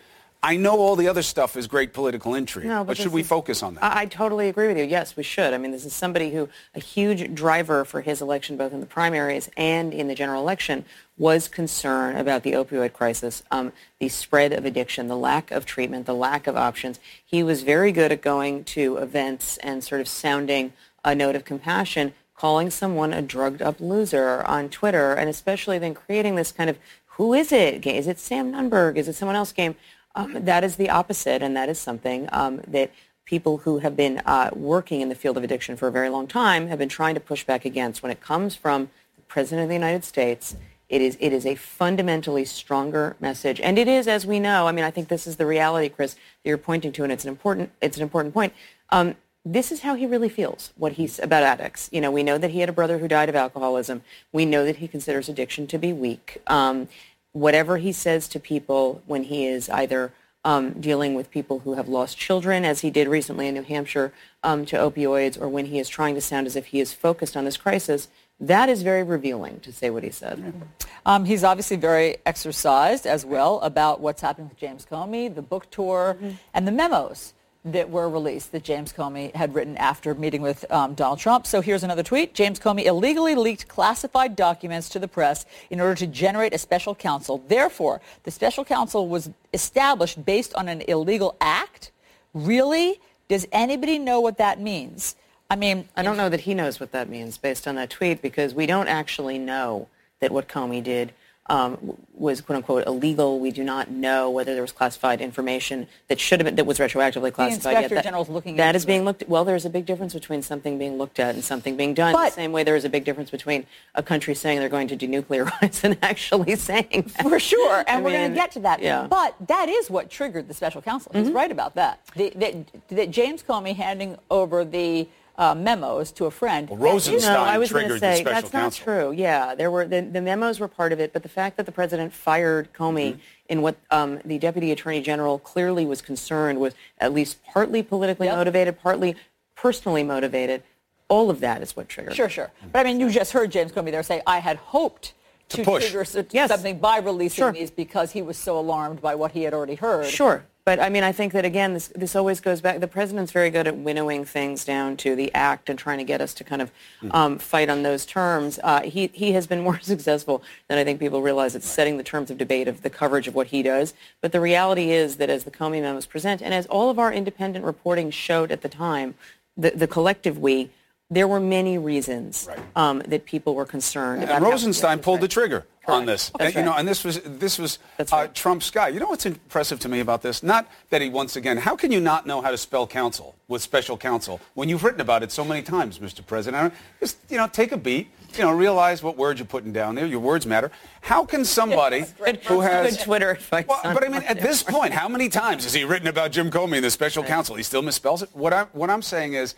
[0.46, 3.22] I know all the other stuff is great political intrigue, No, but, but should we
[3.22, 3.82] is- focus on that?
[3.82, 4.84] I, I totally agree with you.
[4.84, 5.52] Yes, we should.
[5.52, 8.86] I mean, this is somebody who, a huge driver for his election, both in the
[8.86, 10.84] primaries and in the general election,
[11.18, 16.06] was concern about the opioid crisis, um, the spread of addiction, the lack of treatment,
[16.06, 17.00] the lack of options.
[17.24, 20.72] He was very good at going to events and sort of sounding
[21.04, 25.94] a note of compassion, calling someone a drugged up loser on Twitter, and especially then
[25.94, 26.78] creating this kind of,
[27.16, 27.84] who is it?
[27.84, 28.96] Is it Sam Nunberg?
[28.96, 29.74] Is it someone else game?
[30.16, 32.90] Um, that is the opposite, and that is something um, that
[33.26, 36.26] people who have been uh, working in the field of addiction for a very long
[36.26, 38.02] time have been trying to push back against.
[38.02, 40.56] When it comes from the President of the United States,
[40.88, 43.60] it is, it is a fundamentally stronger message.
[43.60, 46.14] And it is, as we know, I mean, I think this is the reality, Chris,
[46.14, 48.54] that you're pointing to, and it's an important, it's an important point.
[48.90, 51.88] Um, this is how he really feels, what he's about addicts.
[51.92, 54.02] You know, we know that he had a brother who died of alcoholism.
[54.32, 56.40] We know that he considers addiction to be weak.
[56.46, 56.88] Um,
[57.36, 60.10] whatever he says to people when he is either
[60.42, 64.12] um, dealing with people who have lost children, as he did recently in New Hampshire,
[64.42, 67.36] um, to opioids, or when he is trying to sound as if he is focused
[67.36, 68.08] on this crisis,
[68.38, 70.38] That is very revealing to say what he said.
[70.38, 71.02] Um, he's obviously very to say what he said.
[71.06, 75.70] Um, he's obviously very exercised as well about what's happening with James Comey, the book
[75.70, 76.16] tour,
[76.54, 77.32] and the memos
[77.66, 81.46] that were released that James Comey had written after meeting with um, Donald Trump.
[81.46, 82.32] So here's another tweet.
[82.32, 86.94] James Comey illegally leaked classified documents to the press in order to generate a special
[86.94, 87.42] counsel.
[87.48, 91.90] Therefore, the special counsel was established based on an illegal act.
[92.32, 93.00] Really?
[93.28, 95.16] Does anybody know what that means?
[95.50, 98.22] I mean, I don't know that he knows what that means based on that tweet
[98.22, 99.88] because we don't actually know
[100.20, 101.12] that what Comey did
[101.48, 103.38] um, was quote unquote illegal.
[103.38, 106.78] We do not know whether there was classified information that should have been that was
[106.78, 107.52] retroactively classified.
[107.54, 107.90] Inspector yet.
[107.90, 109.22] That- General's looking That is being looked.
[109.22, 109.28] at.
[109.28, 112.12] Well, there's a big difference between something being looked at and something being done.
[112.12, 114.88] But- the same way there is a big difference between a country saying they're going
[114.88, 117.22] to denuclearize and actually saying that.
[117.22, 118.80] For sure, and I we're going to get to that.
[118.82, 119.06] Yeah.
[119.08, 121.12] But that is what triggered the special counsel.
[121.14, 122.00] He's right about that.
[122.16, 122.54] The, that,
[122.88, 126.68] that James Comey handing over the uh, memos to a friend.
[126.70, 128.86] Well, Rosenstein no, I was going to the say special that's counsel.
[128.86, 129.12] not true.
[129.12, 131.72] Yeah, there were the, the memos were part of it, but the fact that the
[131.72, 133.18] president fired Comey Mm-hmm.
[133.48, 138.28] in what um, the deputy attorney general clearly was concerned with, at least partly politically
[138.28, 139.14] motivated, partly
[139.54, 140.62] personally motivated,
[141.08, 142.14] all of that is what triggered.
[142.16, 142.50] Sure, sure.
[142.72, 145.12] But I mean, you just heard James Comey there say, I had hoped
[145.50, 145.84] To to, push.
[145.90, 147.52] trigger s- something by releasing Sure.
[147.52, 150.06] these because he was so alarmed by what he had already heard.
[150.06, 150.44] Sure.
[150.66, 152.80] But I mean, I think that again, this, this always goes back.
[152.80, 156.20] The president's very good at winnowing things down to the act and trying to get
[156.20, 156.72] us to kind of
[157.12, 158.58] um, fight on those terms.
[158.64, 162.02] Uh, he he has been more successful than I think people realize at setting the
[162.02, 163.94] terms of debate of the coverage of what he does.
[164.20, 167.12] But the reality is that as the Comey memos present, and as all of our
[167.12, 169.14] independent reporting showed at the time,
[169.56, 170.70] the, the collective we.
[171.08, 175.28] There were many reasons um, that people were concerned about And how- Rosenstein pulled the
[175.28, 176.32] trigger on this.
[176.36, 177.78] That's And, you know, and this was this was
[178.10, 178.88] uh, Trump's guy.
[178.88, 180.42] You know what's impressive to me about this?
[180.42, 181.58] Not that he once again.
[181.58, 185.00] How can you not know how to spell counsel with special counsel when you've written
[185.00, 186.26] about it so many times, Mr.
[186.26, 186.74] President?
[186.98, 188.08] Just you know, take a beat.
[188.34, 190.06] You know, realize what words you're putting down there.
[190.06, 190.72] Your words matter.
[191.02, 192.04] How can somebody
[192.46, 193.64] who has good Twitter advice.
[193.68, 196.50] Well, but I mean, at this point, how many times has he written about Jim
[196.50, 197.54] Comey and the special counsel?
[197.54, 198.30] He still misspells it.
[198.32, 199.54] What I'm what I'm saying is,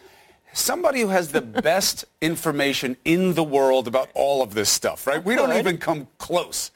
[0.52, 5.24] somebody who has the best information in the world about all of this stuff, right?
[5.24, 6.70] We don't even come close.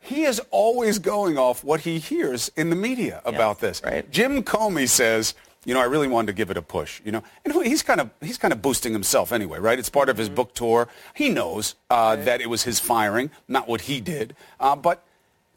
[0.00, 3.82] He is always going off what he hears in the media about this.
[3.82, 4.08] Right.
[4.10, 5.34] Jim Comey says,
[5.64, 8.00] you know, I really wanted to give it a push, you know, and he's kind
[8.00, 9.78] of he's kind of boosting himself anyway, right?
[9.78, 10.88] It's part of his book tour.
[11.14, 15.02] He knows uh, that it was his firing, not what he did, uh, but.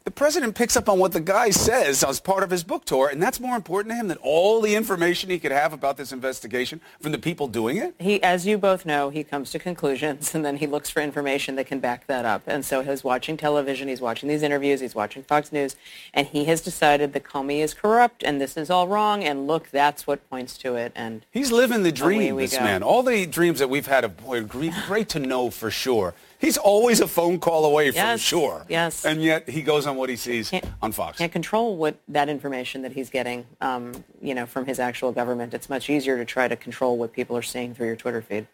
[0.08, 3.10] The president picks up on what the guy says as part of his book tour,
[3.10, 6.12] and that's more important to him than all the information he could have about this
[6.12, 7.94] investigation from the people doing it.
[7.98, 11.56] He, as you both know, he comes to conclusions and then he looks for information
[11.56, 12.40] that can back that up.
[12.46, 15.76] And so he's watching television, he's watching these interviews, he's watching Fox News,
[16.14, 19.22] and he has decided that Comey is corrupt and this is all wrong.
[19.22, 20.90] And look, that's what points to it.
[20.94, 22.64] And He's living the dream, this go.
[22.64, 22.82] man.
[22.82, 26.14] All the dreams that we've had of boy, great, great to know for sure.
[26.40, 28.64] He's always a phone call away from Yes, sure.
[28.68, 29.04] yes.
[29.04, 31.18] And yet he goes on what he sees on Fox.
[31.18, 35.52] can't control what that information that he's getting, um, you know, from his actual government.
[35.52, 38.46] It's much easier to try to control what people are seeing through your Twitter feed.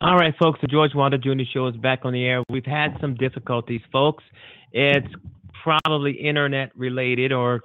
[0.00, 1.44] All right, folks, the George Wilder Jr.
[1.50, 2.42] Show is back on the air.
[2.50, 4.22] We've had some difficulties, folks.
[4.72, 5.06] It's
[5.62, 7.62] probably internet related or.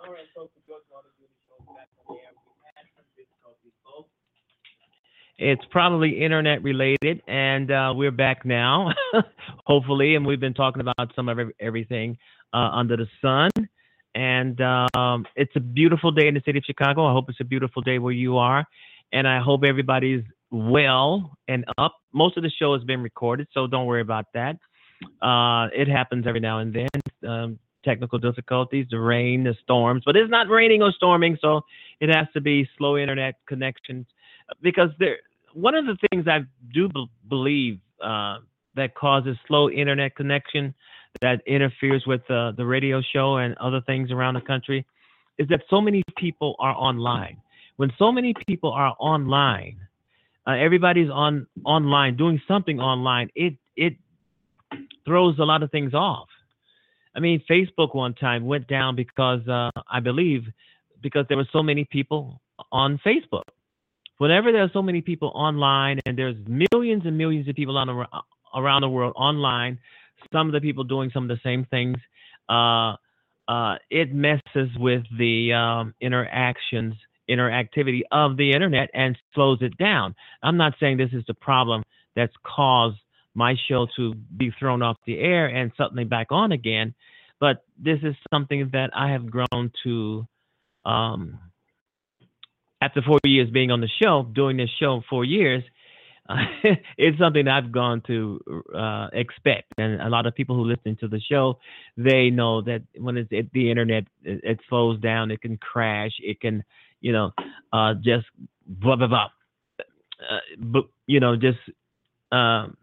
[5.41, 8.91] It's probably internet related, and uh, we're back now,
[9.65, 10.15] hopefully.
[10.15, 12.17] And we've been talking about some of everything
[12.53, 13.49] uh, under the sun.
[14.15, 17.05] And um, it's a beautiful day in the city of Chicago.
[17.05, 18.65] I hope it's a beautiful day where you are.
[19.13, 21.95] And I hope everybody's well and up.
[22.11, 24.57] Most of the show has been recorded, so don't worry about that.
[25.21, 27.29] Uh, it happens every now and then.
[27.29, 31.61] Um, technical difficulties, the rain, the storms, but it's not raining or storming, so
[32.01, 34.05] it has to be slow internet connections.
[34.61, 35.19] Because there,
[35.61, 36.39] one of the things I
[36.73, 38.37] do be- believe uh,
[38.75, 40.73] that causes slow internet connection
[41.21, 44.85] that interferes with uh, the radio show and other things around the country
[45.37, 47.37] is that so many people are online.
[47.77, 49.77] When so many people are online,
[50.45, 53.29] uh, everybody's on online doing something online.
[53.35, 53.93] It it
[55.05, 56.27] throws a lot of things off.
[57.15, 60.43] I mean, Facebook one time went down because uh, I believe
[61.01, 62.41] because there were so many people
[62.71, 63.43] on Facebook.
[64.19, 67.87] Whenever there are so many people online and there's millions and millions of people on
[67.87, 68.05] the,
[68.53, 69.79] around the world online,
[70.31, 71.97] some of the people doing some of the same things,
[72.49, 72.95] uh,
[73.47, 76.95] uh, it messes with the um, interactions,
[77.29, 80.13] interactivity of the internet and slows it down.
[80.43, 81.83] I'm not saying this is the problem
[82.13, 82.97] that's caused
[83.35, 86.93] my show to be thrown off the air and suddenly back on again,
[87.39, 90.27] but this is something that I have grown to.
[90.83, 91.39] Um,
[92.81, 95.63] after four years being on the show, doing this show four years,
[96.97, 101.07] it's something I've gone to uh, expect, and a lot of people who listen to
[101.07, 101.57] the show,
[101.97, 106.11] they know that when it's it, the internet, it, it, slows down, it can crash,
[106.19, 106.63] it can,
[107.01, 107.31] you know,
[107.73, 108.27] uh, just
[108.67, 109.29] blah blah blah,
[109.79, 111.57] uh, but you know, just
[112.31, 112.77] um,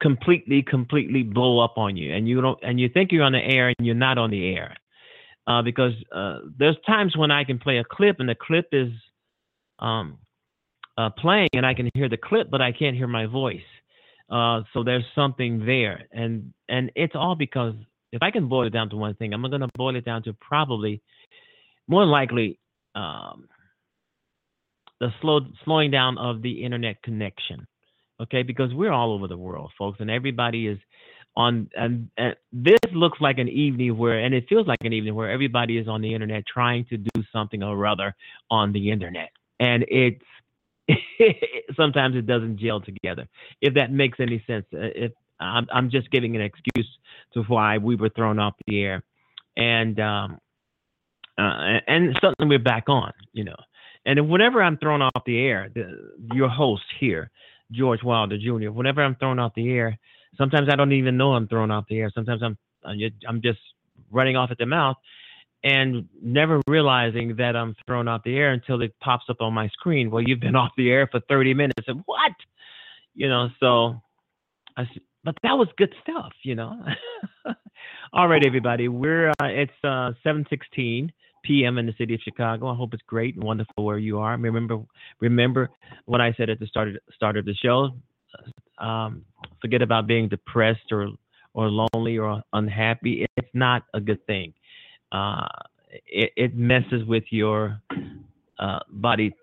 [0.00, 3.44] completely, completely blow up on you, and you don't, and you think you're on the
[3.44, 4.74] air, and you're not on the air,
[5.46, 8.88] uh, because uh, there's times when I can play a clip, and the clip is
[9.78, 10.18] um,
[10.98, 13.60] uh, playing and I can hear the clip, but I can't hear my voice.
[14.30, 17.74] Uh, so there's something there, and and it's all because
[18.12, 20.24] if I can boil it down to one thing, I'm going to boil it down
[20.24, 21.00] to probably
[21.86, 22.58] more likely
[22.96, 23.48] um,
[24.98, 27.66] the slow slowing down of the internet connection.
[28.20, 30.78] Okay, because we're all over the world, folks, and everybody is
[31.36, 35.14] on and, and, this looks like an evening where and it feels like an evening
[35.14, 38.14] where everybody is on the internet trying to do something or other
[38.50, 39.28] on the internet
[39.60, 40.22] and it's
[41.76, 43.26] sometimes it doesn't gel together.
[43.60, 46.88] If that makes any sense, uh, if I'm, I'm just giving an excuse
[47.34, 49.02] to why we were thrown off the air,
[49.56, 50.38] and um,
[51.38, 53.56] uh, and suddenly we're back on, you know.
[54.04, 57.30] And whenever I'm thrown off the air, the, your host here,
[57.72, 58.70] George Wilder Jr.
[58.70, 59.98] Whenever I'm thrown off the air,
[60.38, 62.10] sometimes I don't even know I'm thrown off the air.
[62.14, 63.58] Sometimes I'm I'm just
[64.12, 64.96] running off at the mouth,
[65.66, 69.66] and never realizing that I'm thrown off the air until it pops up on my
[69.70, 70.12] screen.
[70.12, 71.88] Well, you've been off the air for 30 minutes.
[71.88, 72.32] And what?
[73.14, 74.00] You know, so
[74.76, 74.84] I,
[75.24, 76.78] but that was good stuff, you know.
[78.12, 81.10] All right, everybody, we're uh, it's uh, 7:16
[81.42, 81.78] p.m.
[81.78, 82.68] in the city of Chicago.
[82.68, 84.36] I hope it's great and wonderful where you are.
[84.36, 84.78] Remember,
[85.20, 85.70] remember
[86.04, 87.90] what I said at the start of, start of the show.
[88.78, 89.24] Um,
[89.60, 91.08] forget about being depressed or
[91.54, 93.26] or lonely or unhappy.
[93.36, 94.52] It's not a good thing
[95.12, 95.46] uh,
[96.06, 97.80] it, it, messes with your
[98.58, 99.34] uh, body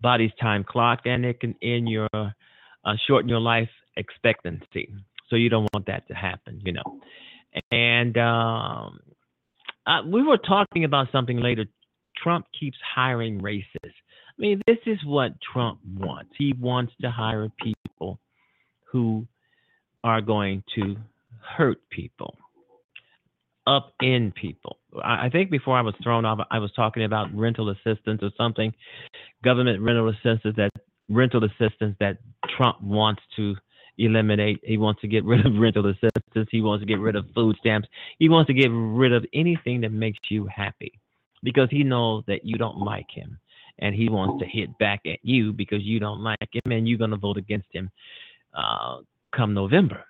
[0.00, 4.92] body's time clock, and it can end your uh, shorten your life expectancy.
[5.28, 7.00] So you don't want that to happen, you know.
[7.70, 9.00] And um,
[9.86, 11.66] uh, we were talking about something later.
[12.22, 13.64] Trump keeps hiring racists.
[13.84, 16.30] I mean, this is what Trump wants.
[16.38, 18.18] He wants to hire people
[18.84, 19.26] who
[20.04, 20.96] are going to
[21.56, 22.34] hurt people
[23.68, 24.78] up in people.
[25.04, 28.30] I, I think before I was thrown off, I was talking about rental assistance or
[28.36, 28.72] something,
[29.44, 30.70] government rental assistance that
[31.08, 32.18] rental assistance that
[32.56, 33.54] Trump wants to
[33.98, 34.60] eliminate.
[34.62, 36.48] He wants to get rid of rental assistance.
[36.50, 37.88] He wants to get rid of food stamps.
[38.18, 40.98] He wants to get rid of anything that makes you happy
[41.42, 43.38] because he knows that you don't like him
[43.80, 46.98] and he wants to hit back at you because you don't like him and you're
[46.98, 47.90] going to vote against him
[48.54, 48.98] uh,
[49.34, 50.04] come November.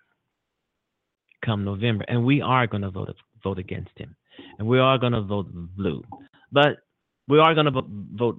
[1.44, 2.05] Come November.
[2.09, 4.15] And we are going to vote vote against him,
[4.59, 6.02] and we are going to vote blue.
[6.52, 6.78] But
[7.28, 7.82] we are going to
[8.16, 8.39] vote,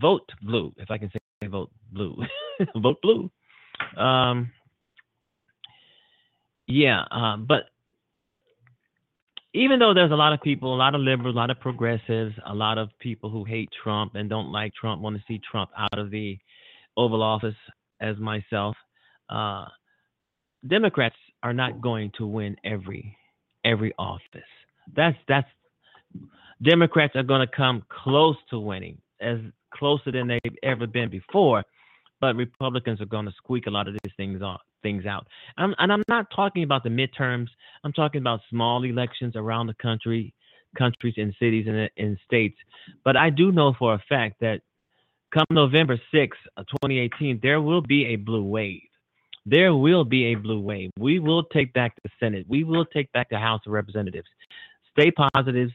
[0.00, 2.16] vote blue, if I can say vote blue,
[2.76, 3.30] vote blue.
[3.96, 4.50] Um,
[6.66, 7.64] yeah, uh, but
[9.52, 12.34] even though there's a lot of people, a lot of liberals, a lot of progressives,
[12.46, 15.70] a lot of people who hate Trump and don't like Trump, want to see Trump
[15.78, 16.38] out of the
[16.96, 17.54] Oval Office,
[18.00, 18.76] as myself,
[19.30, 19.66] uh,
[20.66, 23.16] Democrats are not going to win every
[23.64, 24.42] every office.
[24.94, 25.48] That's that's
[26.62, 29.38] Democrats are going to come close to winning, as
[29.72, 31.64] closer than they've ever been before.
[32.20, 34.60] But Republicans are going to squeak a lot of these things out.
[34.82, 35.26] Things out,
[35.56, 37.46] I'm, and I'm not talking about the midterms.
[37.84, 40.34] I'm talking about small elections around the country,
[40.76, 42.58] countries and cities and in states.
[43.02, 44.60] But I do know for a fact that
[45.32, 48.82] come November 6, uh, 2018, there will be a blue wave
[49.46, 50.90] there will be a blue wave.
[50.98, 52.46] We will take back the Senate.
[52.48, 54.28] We will take back the House of Representatives.
[54.92, 55.70] Stay positive.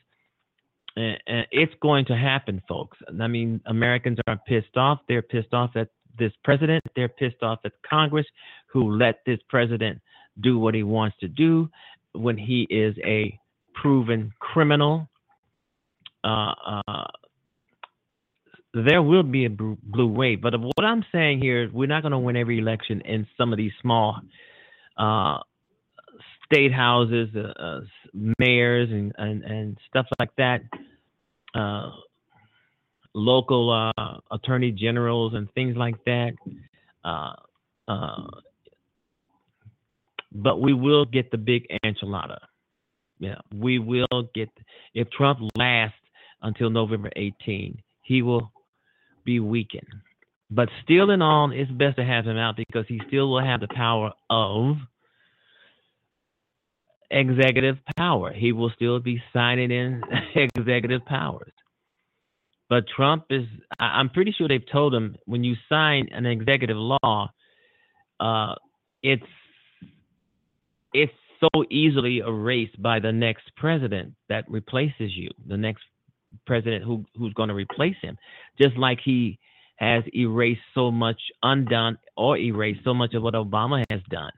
[0.96, 2.98] it's going to happen, folks.
[3.22, 5.00] I mean, Americans are pissed off.
[5.08, 6.84] They're pissed off at this president.
[6.96, 8.26] They're pissed off at Congress
[8.68, 10.02] who let this president
[10.42, 11.70] do what he wants to do
[12.14, 13.40] when he is a
[13.74, 15.10] proven criminal.
[16.24, 16.54] Uh,
[16.88, 17.06] uh,
[18.74, 20.42] there will be a blue wave.
[20.42, 23.52] But what I'm saying here is we're not going to win every election in some
[23.52, 24.20] of these small
[24.98, 25.40] uh,
[26.46, 27.82] state houses, uh, uh,
[28.38, 30.62] mayors, and, and, and stuff like that,
[31.56, 31.90] uh,
[33.14, 36.34] local uh, attorney generals, and things like that.
[37.04, 37.34] Uh,
[40.32, 42.38] but we will get the big enchilada.
[43.20, 44.50] Yeah, we will get
[44.94, 45.98] if Trump lasts
[46.42, 48.52] until November 18, he will
[49.30, 49.94] be weakened.
[50.50, 53.60] But still, in all, it's best to have him out because he still will have
[53.60, 54.78] the power of
[57.12, 58.34] executive power.
[58.34, 60.02] He will still be signing in
[60.36, 61.52] executive powers.
[62.70, 63.46] But Trump is,
[63.80, 67.32] I'm pretty sure they've told him when you sign an executive law,
[68.20, 68.56] uh,
[69.04, 69.24] it's
[70.94, 75.84] it's so easily erased by the next president that replaces you, the next
[76.46, 78.18] president who who's going to replace him,
[78.60, 79.40] just like he
[79.78, 84.32] has erased so much undone or erased so much of what Obama has done.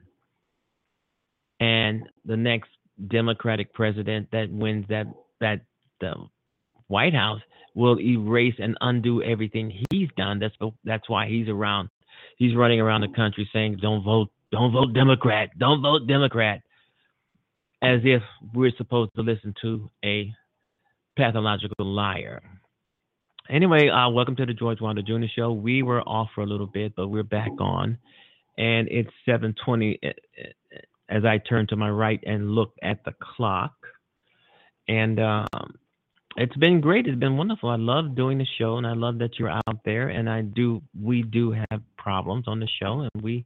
[1.58, 2.70] And the next
[3.08, 5.06] Democratic president that wins that
[5.40, 5.60] that
[6.00, 6.14] the
[6.88, 7.40] White House
[7.74, 10.38] will erase and undo everything he's done.
[10.38, 10.54] That's
[10.84, 11.88] that's why he's around.
[12.36, 16.60] He's running around the country saying, "Don't vote, don't vote Democrat, don't vote Democrat,"
[17.80, 18.22] as if
[18.54, 20.32] we're supposed to listen to a
[21.16, 22.42] pathological liar.
[23.50, 25.26] Anyway, uh, welcome to the George Wilder Jr.
[25.34, 25.52] Show.
[25.52, 27.98] We were off for a little bit, but we're back on,
[28.56, 29.98] and it's 7:20.
[30.04, 30.08] uh,
[31.08, 33.74] As I turn to my right and look at the clock,
[34.88, 35.74] and um,
[36.36, 37.06] it's been great.
[37.06, 37.68] It's been wonderful.
[37.68, 40.08] I love doing the show, and I love that you're out there.
[40.08, 40.80] And I do.
[40.98, 43.44] We do have problems on the show, and we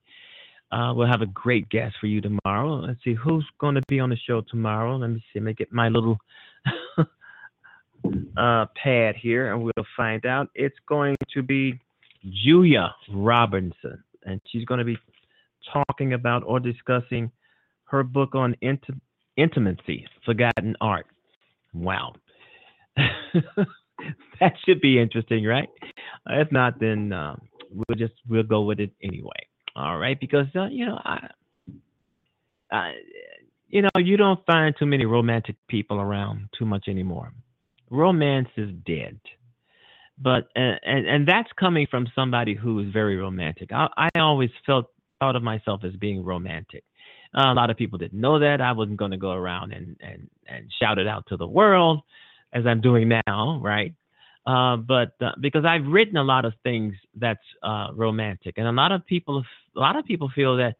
[0.70, 2.76] uh, will have a great guest for you tomorrow.
[2.76, 4.96] Let's see who's going to be on the show tomorrow.
[4.96, 5.40] Let me see.
[5.40, 6.18] Me get my little
[8.36, 10.48] uh, pad here, and we'll find out.
[10.54, 11.80] It's going to be
[12.44, 14.98] Julia Robinson, and she's going to be
[15.72, 17.30] talking about or discussing
[17.84, 18.84] her book on int-
[19.36, 21.06] intimacy, forgotten art.
[21.72, 22.14] Wow.
[22.96, 25.68] that should be interesting, right?
[26.28, 29.46] If not, then um, we'll just we'll go with it anyway.
[29.74, 31.28] All right, because uh, you know, I,
[32.72, 32.92] I,
[33.68, 37.32] you know, you don't find too many romantic people around too much anymore.
[37.90, 39.18] Romance is dead,
[40.18, 43.70] but and and, that's coming from somebody who is very romantic.
[43.72, 44.86] I, I always felt
[45.20, 46.84] thought of myself as being romantic.
[47.36, 48.60] Uh, a lot of people didn't know that.
[48.60, 52.00] I wasn't going to go around and, and, and shout it out to the world
[52.52, 53.94] as I'm doing now, right?
[54.46, 58.72] Uh, but uh, because I've written a lot of things that's uh, romantic, and a
[58.72, 59.42] lot of people,
[59.76, 60.76] a lot of people feel that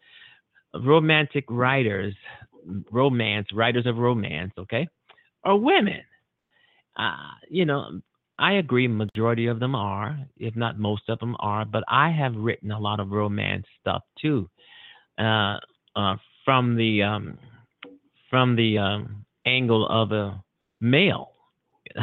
[0.75, 2.15] romantic writers,
[2.93, 4.87] romance writers of romance, okay,
[5.45, 6.01] are women.
[6.97, 7.17] Uh,
[7.49, 8.01] you know,
[8.39, 12.35] I agree, majority of them are, if not most of them are, but I have
[12.35, 14.49] written a lot of romance stuff too,
[15.19, 15.59] uh,
[15.95, 17.39] uh, from the um,
[18.29, 20.43] from the um, angle of a
[20.81, 21.33] male.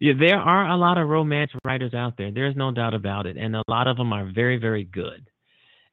[0.00, 2.30] yeah, there are a lot of romance writers out there.
[2.30, 5.28] There's no doubt about it, and a lot of them are very, very good.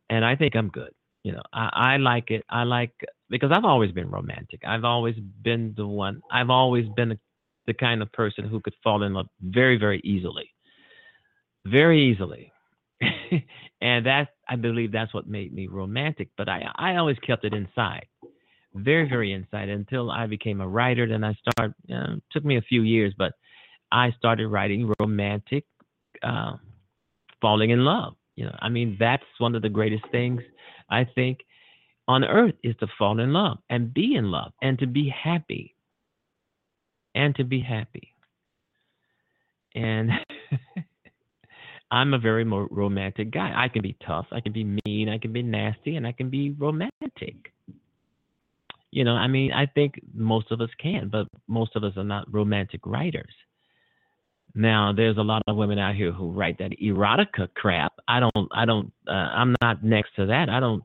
[0.09, 0.91] And I think I'm good.
[1.23, 2.43] You know, I, I like it.
[2.49, 2.93] I like
[3.31, 4.61] because I've always been romantic.
[4.67, 6.21] I've always been the one.
[6.31, 7.19] I've always been a,
[7.65, 10.53] the kind of person who could fall in love very, very easily,
[11.65, 12.51] very easily.
[13.81, 16.29] and that I believe that's what made me romantic.
[16.37, 18.05] But I I always kept it inside
[18.73, 21.07] very very inside until I became a writer.
[21.07, 21.75] Then I started.
[21.91, 23.33] Uh, took me a few years, but
[23.91, 25.65] I started writing romantic,
[26.23, 26.53] uh,
[27.41, 28.13] falling in love.
[28.35, 30.41] You know, I mean that's one of the greatest things
[30.89, 31.39] I think
[32.11, 35.73] on earth is to fall in love and be in love and to be happy
[37.15, 38.13] and to be happy.
[39.73, 40.11] And
[41.91, 43.53] I'm a very romantic guy.
[43.55, 46.29] I can be tough, I can be mean, I can be nasty, and I can
[46.29, 47.53] be romantic.
[48.91, 52.03] You know, I mean, I think most of us can, but most of us are
[52.03, 53.33] not romantic writers.
[54.53, 57.93] Now, there's a lot of women out here who write that erotica crap.
[58.09, 60.49] I don't, I don't, uh, I'm not next to that.
[60.49, 60.83] I don't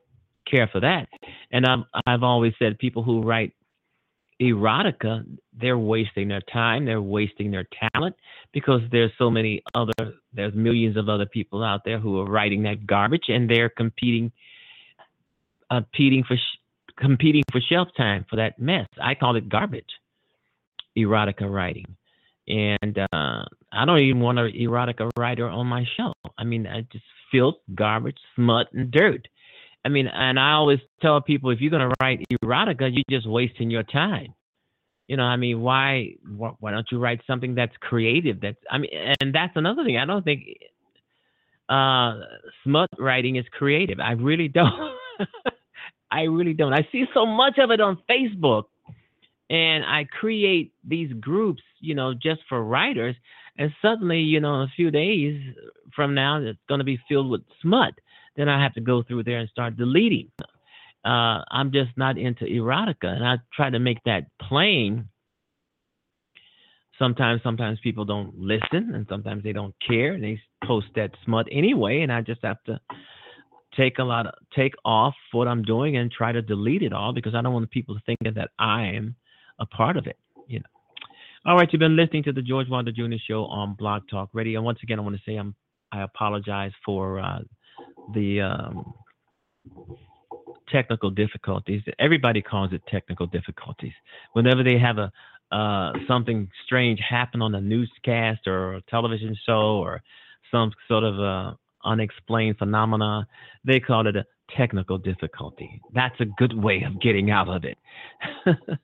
[0.51, 1.09] care for that.
[1.51, 3.52] And I've, I've always said people who write
[4.40, 5.24] erotica,
[5.59, 8.14] they're wasting their time, they're wasting their talent
[8.52, 9.93] because there's so many other,
[10.32, 14.31] there's millions of other people out there who are writing that garbage and they're competing,
[15.70, 16.36] uh, competing for,
[16.98, 18.86] competing for shelf time for that mess.
[19.02, 19.90] I call it garbage,
[20.97, 21.97] erotica writing.
[22.48, 23.43] And uh,
[23.73, 26.12] I don't even want an erotica writer on my show.
[26.39, 29.27] I mean, I just filth, garbage, smut, and dirt.
[29.87, 33.29] I mean, and I always tell people if you're going to write erotica, you're just
[33.29, 34.35] wasting your time.
[35.07, 38.41] You know, I mean, why why don't you write something that's creative?
[38.41, 38.91] That's I mean,
[39.21, 39.97] and that's another thing.
[39.97, 40.43] I don't think
[41.69, 42.19] uh,
[42.65, 44.01] smut writing is creative.
[44.01, 44.97] I really don't.
[46.11, 46.73] I really don't.
[46.73, 48.65] I see so much of it on Facebook,
[49.49, 53.15] and I create these groups, you know, just for writers.
[53.57, 55.41] And suddenly, you know, in a few days
[55.95, 57.95] from now, it's going to be filled with smut.
[58.37, 60.31] Then I have to go through there and start deleting.
[61.05, 65.09] Uh, I'm just not into erotica, and I try to make that plain.
[66.99, 71.47] Sometimes, sometimes people don't listen, and sometimes they don't care, and they post that smut
[71.51, 72.81] anyway, and I just have to
[73.77, 77.13] take a lot of take off what I'm doing and try to delete it all
[77.13, 79.15] because I don't want people to think that I am
[79.59, 80.17] a part of it.
[80.49, 80.67] You know.
[81.45, 83.17] All right, you've been listening to the George Wilder Jr.
[83.29, 84.59] Show on Blog Talk Radio.
[84.59, 85.55] And once again, I want to say I'm
[85.93, 87.39] I apologize for uh,
[88.15, 88.95] the um,
[90.69, 91.83] technical difficulties.
[91.99, 93.93] Everybody calls it technical difficulties.
[94.33, 95.12] Whenever they have a
[95.53, 100.03] uh, something strange happen on a newscast or a television show or
[100.51, 101.55] some sort of uh,
[101.85, 103.27] unexplained phenomena,
[103.65, 104.24] they call it a
[104.57, 105.81] technical difficulty.
[105.95, 107.78] That's a good way of getting out of it.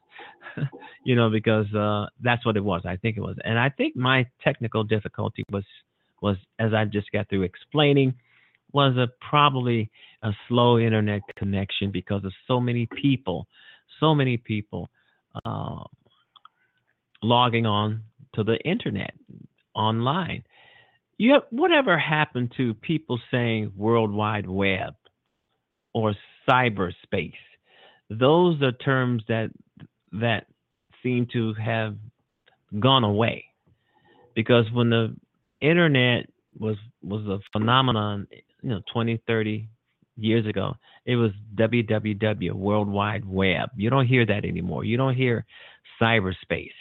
[1.04, 2.82] you know, because uh, that's what it was.
[2.84, 5.64] I think it was, and I think my technical difficulty was
[6.20, 8.14] was as I just got through explaining
[8.72, 9.90] was a probably
[10.22, 13.46] a slow internet connection because of so many people,
[14.00, 14.90] so many people
[15.44, 15.82] uh,
[17.22, 18.02] logging on
[18.34, 19.14] to the internet
[19.74, 20.44] online.
[21.18, 24.94] You have, whatever happened to people saying World Wide Web
[25.94, 26.14] or
[26.48, 27.32] cyberspace?
[28.10, 29.50] Those are terms that
[30.12, 30.46] that
[31.02, 31.96] seem to have
[32.78, 33.44] gone away
[34.34, 35.14] because when the
[35.60, 36.26] internet
[36.58, 38.26] was was a phenomenon,
[38.62, 39.68] you know, 20, 30
[40.16, 40.74] years ago,
[41.04, 43.70] it was www, World Wide Web.
[43.76, 44.84] You don't hear that anymore.
[44.84, 45.44] You don't hear
[46.00, 46.72] cyberspace.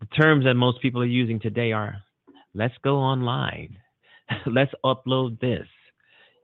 [0.00, 1.96] The terms that most people are using today are
[2.54, 3.76] let's go online.
[4.46, 5.66] let's upload this.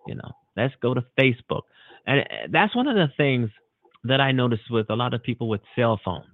[0.06, 1.62] You know, let's go to Facebook.
[2.06, 3.50] And uh, that's one of the things
[4.04, 6.26] that I notice with a lot of people with cell phones.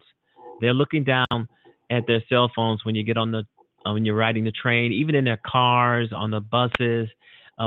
[0.61, 1.49] They're looking down
[1.91, 3.45] at their cell phones when you get on the
[3.87, 7.09] uh, when you're riding the train, even in their cars, on the buses,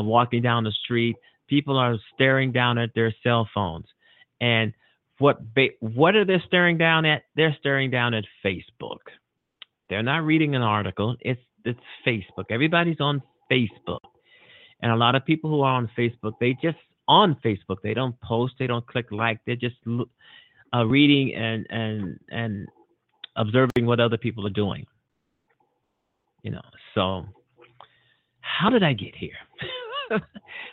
[0.01, 1.15] walking down the street.
[1.47, 3.85] People are staring down at their cell phones,
[4.41, 4.73] and
[5.19, 7.23] what ba- what are they staring down at?
[7.35, 8.99] They're staring down at Facebook.
[9.89, 11.15] They're not reading an article.
[11.21, 12.45] It's it's Facebook.
[12.49, 13.21] Everybody's on
[13.51, 13.99] Facebook,
[14.81, 17.77] and a lot of people who are on Facebook, they just on Facebook.
[17.83, 18.55] They don't post.
[18.59, 19.39] They don't click like.
[19.45, 19.75] They're just
[20.73, 22.67] uh, reading and and and
[23.35, 24.85] observing what other people are doing.
[26.41, 26.61] You know.
[26.95, 27.25] So,
[28.41, 29.37] how did I get here?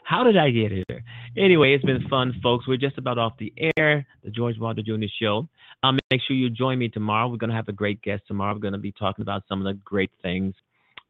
[0.04, 1.04] how did I get here?
[1.36, 2.66] Anyway, it's been fun, folks.
[2.66, 4.06] We're just about off the air.
[4.24, 5.06] The George Wilder Jr.
[5.20, 5.48] Show.
[5.82, 7.28] Um, make sure you join me tomorrow.
[7.28, 8.54] We're going to have a great guest tomorrow.
[8.54, 10.54] We're going to be talking about some of the great things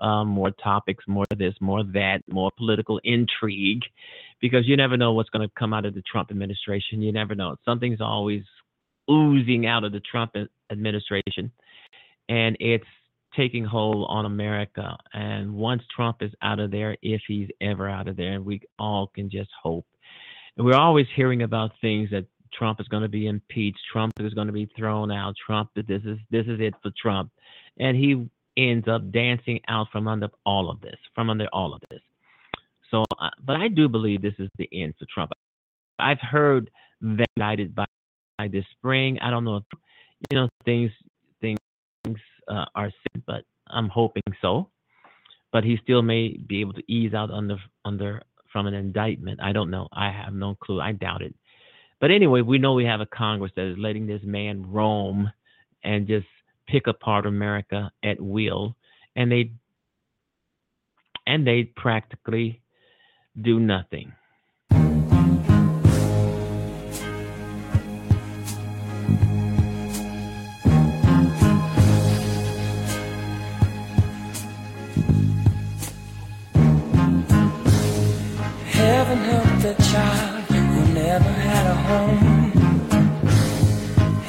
[0.00, 3.82] um, more topics, more this, more that, more political intrigue,
[4.40, 7.02] because you never know what's going to come out of the Trump administration.
[7.02, 7.56] You never know.
[7.64, 8.42] Something's always
[9.10, 10.32] oozing out of the Trump
[10.70, 11.52] administration,
[12.28, 12.84] and it's
[13.36, 14.96] taking hold on America.
[15.12, 19.08] And once Trump is out of there, if he's ever out of there, we all
[19.14, 19.86] can just hope.
[20.56, 24.34] And we're always hearing about things that Trump is going to be impeached, Trump is
[24.34, 27.30] going to be thrown out, Trump that this is this is it for Trump.
[27.78, 31.80] And he ends up dancing out from under all of this, from under all of
[31.90, 32.00] this.
[32.90, 35.32] So, uh, but I do believe this is the end for Trump.
[35.98, 36.70] I've heard
[37.00, 37.86] that guided by,
[38.36, 39.18] by this spring.
[39.20, 39.64] I don't know if
[40.30, 40.90] you know things
[41.40, 41.58] things
[42.50, 44.68] uh, are set, but I'm hoping so.
[45.52, 48.22] But he still may be able to ease out under under
[48.52, 49.40] from an indictment.
[49.42, 49.88] I don't know.
[49.92, 50.80] I have no clue.
[50.80, 51.34] I doubt it.
[52.00, 55.30] But anyway, we know we have a Congress that is letting this man roam
[55.84, 56.26] and just
[56.66, 58.76] pick apart America at will,
[59.16, 59.52] and they
[61.26, 62.60] and they practically
[63.40, 64.12] do nothing.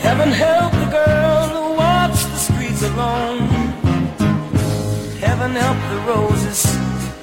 [0.05, 3.39] Heaven help the girl who walks the streets alone.
[5.19, 6.65] Heaven help the roses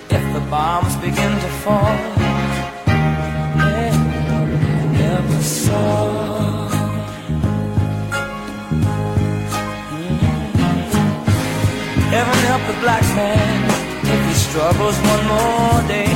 [0.08, 1.96] if the bombs begin to fall.
[12.14, 13.60] Heaven help the black man
[14.02, 16.10] if he struggles one more day.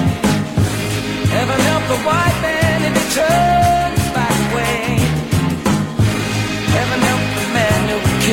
[1.37, 4.02] Heaven help the white man if he turns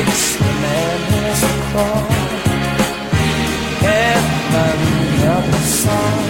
[0.04, 1.72] kicks the man has a
[5.54, 6.29] us all.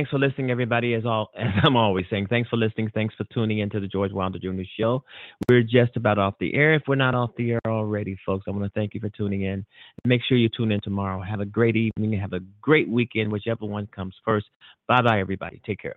[0.00, 0.94] Thanks for listening, everybody.
[0.94, 2.90] As all as I'm always saying, thanks for listening.
[2.94, 4.62] Thanks for tuning into the George Wilder Jr.
[4.78, 5.04] Show.
[5.50, 6.72] We're just about off the air.
[6.74, 9.42] If we're not off the air already, folks, I want to thank you for tuning
[9.42, 9.66] in.
[10.06, 11.22] Make sure you tune in tomorrow.
[11.22, 12.18] Have a great evening.
[12.18, 14.46] Have a great weekend, whichever one comes first.
[14.88, 15.60] Bye bye, everybody.
[15.66, 15.96] Take care.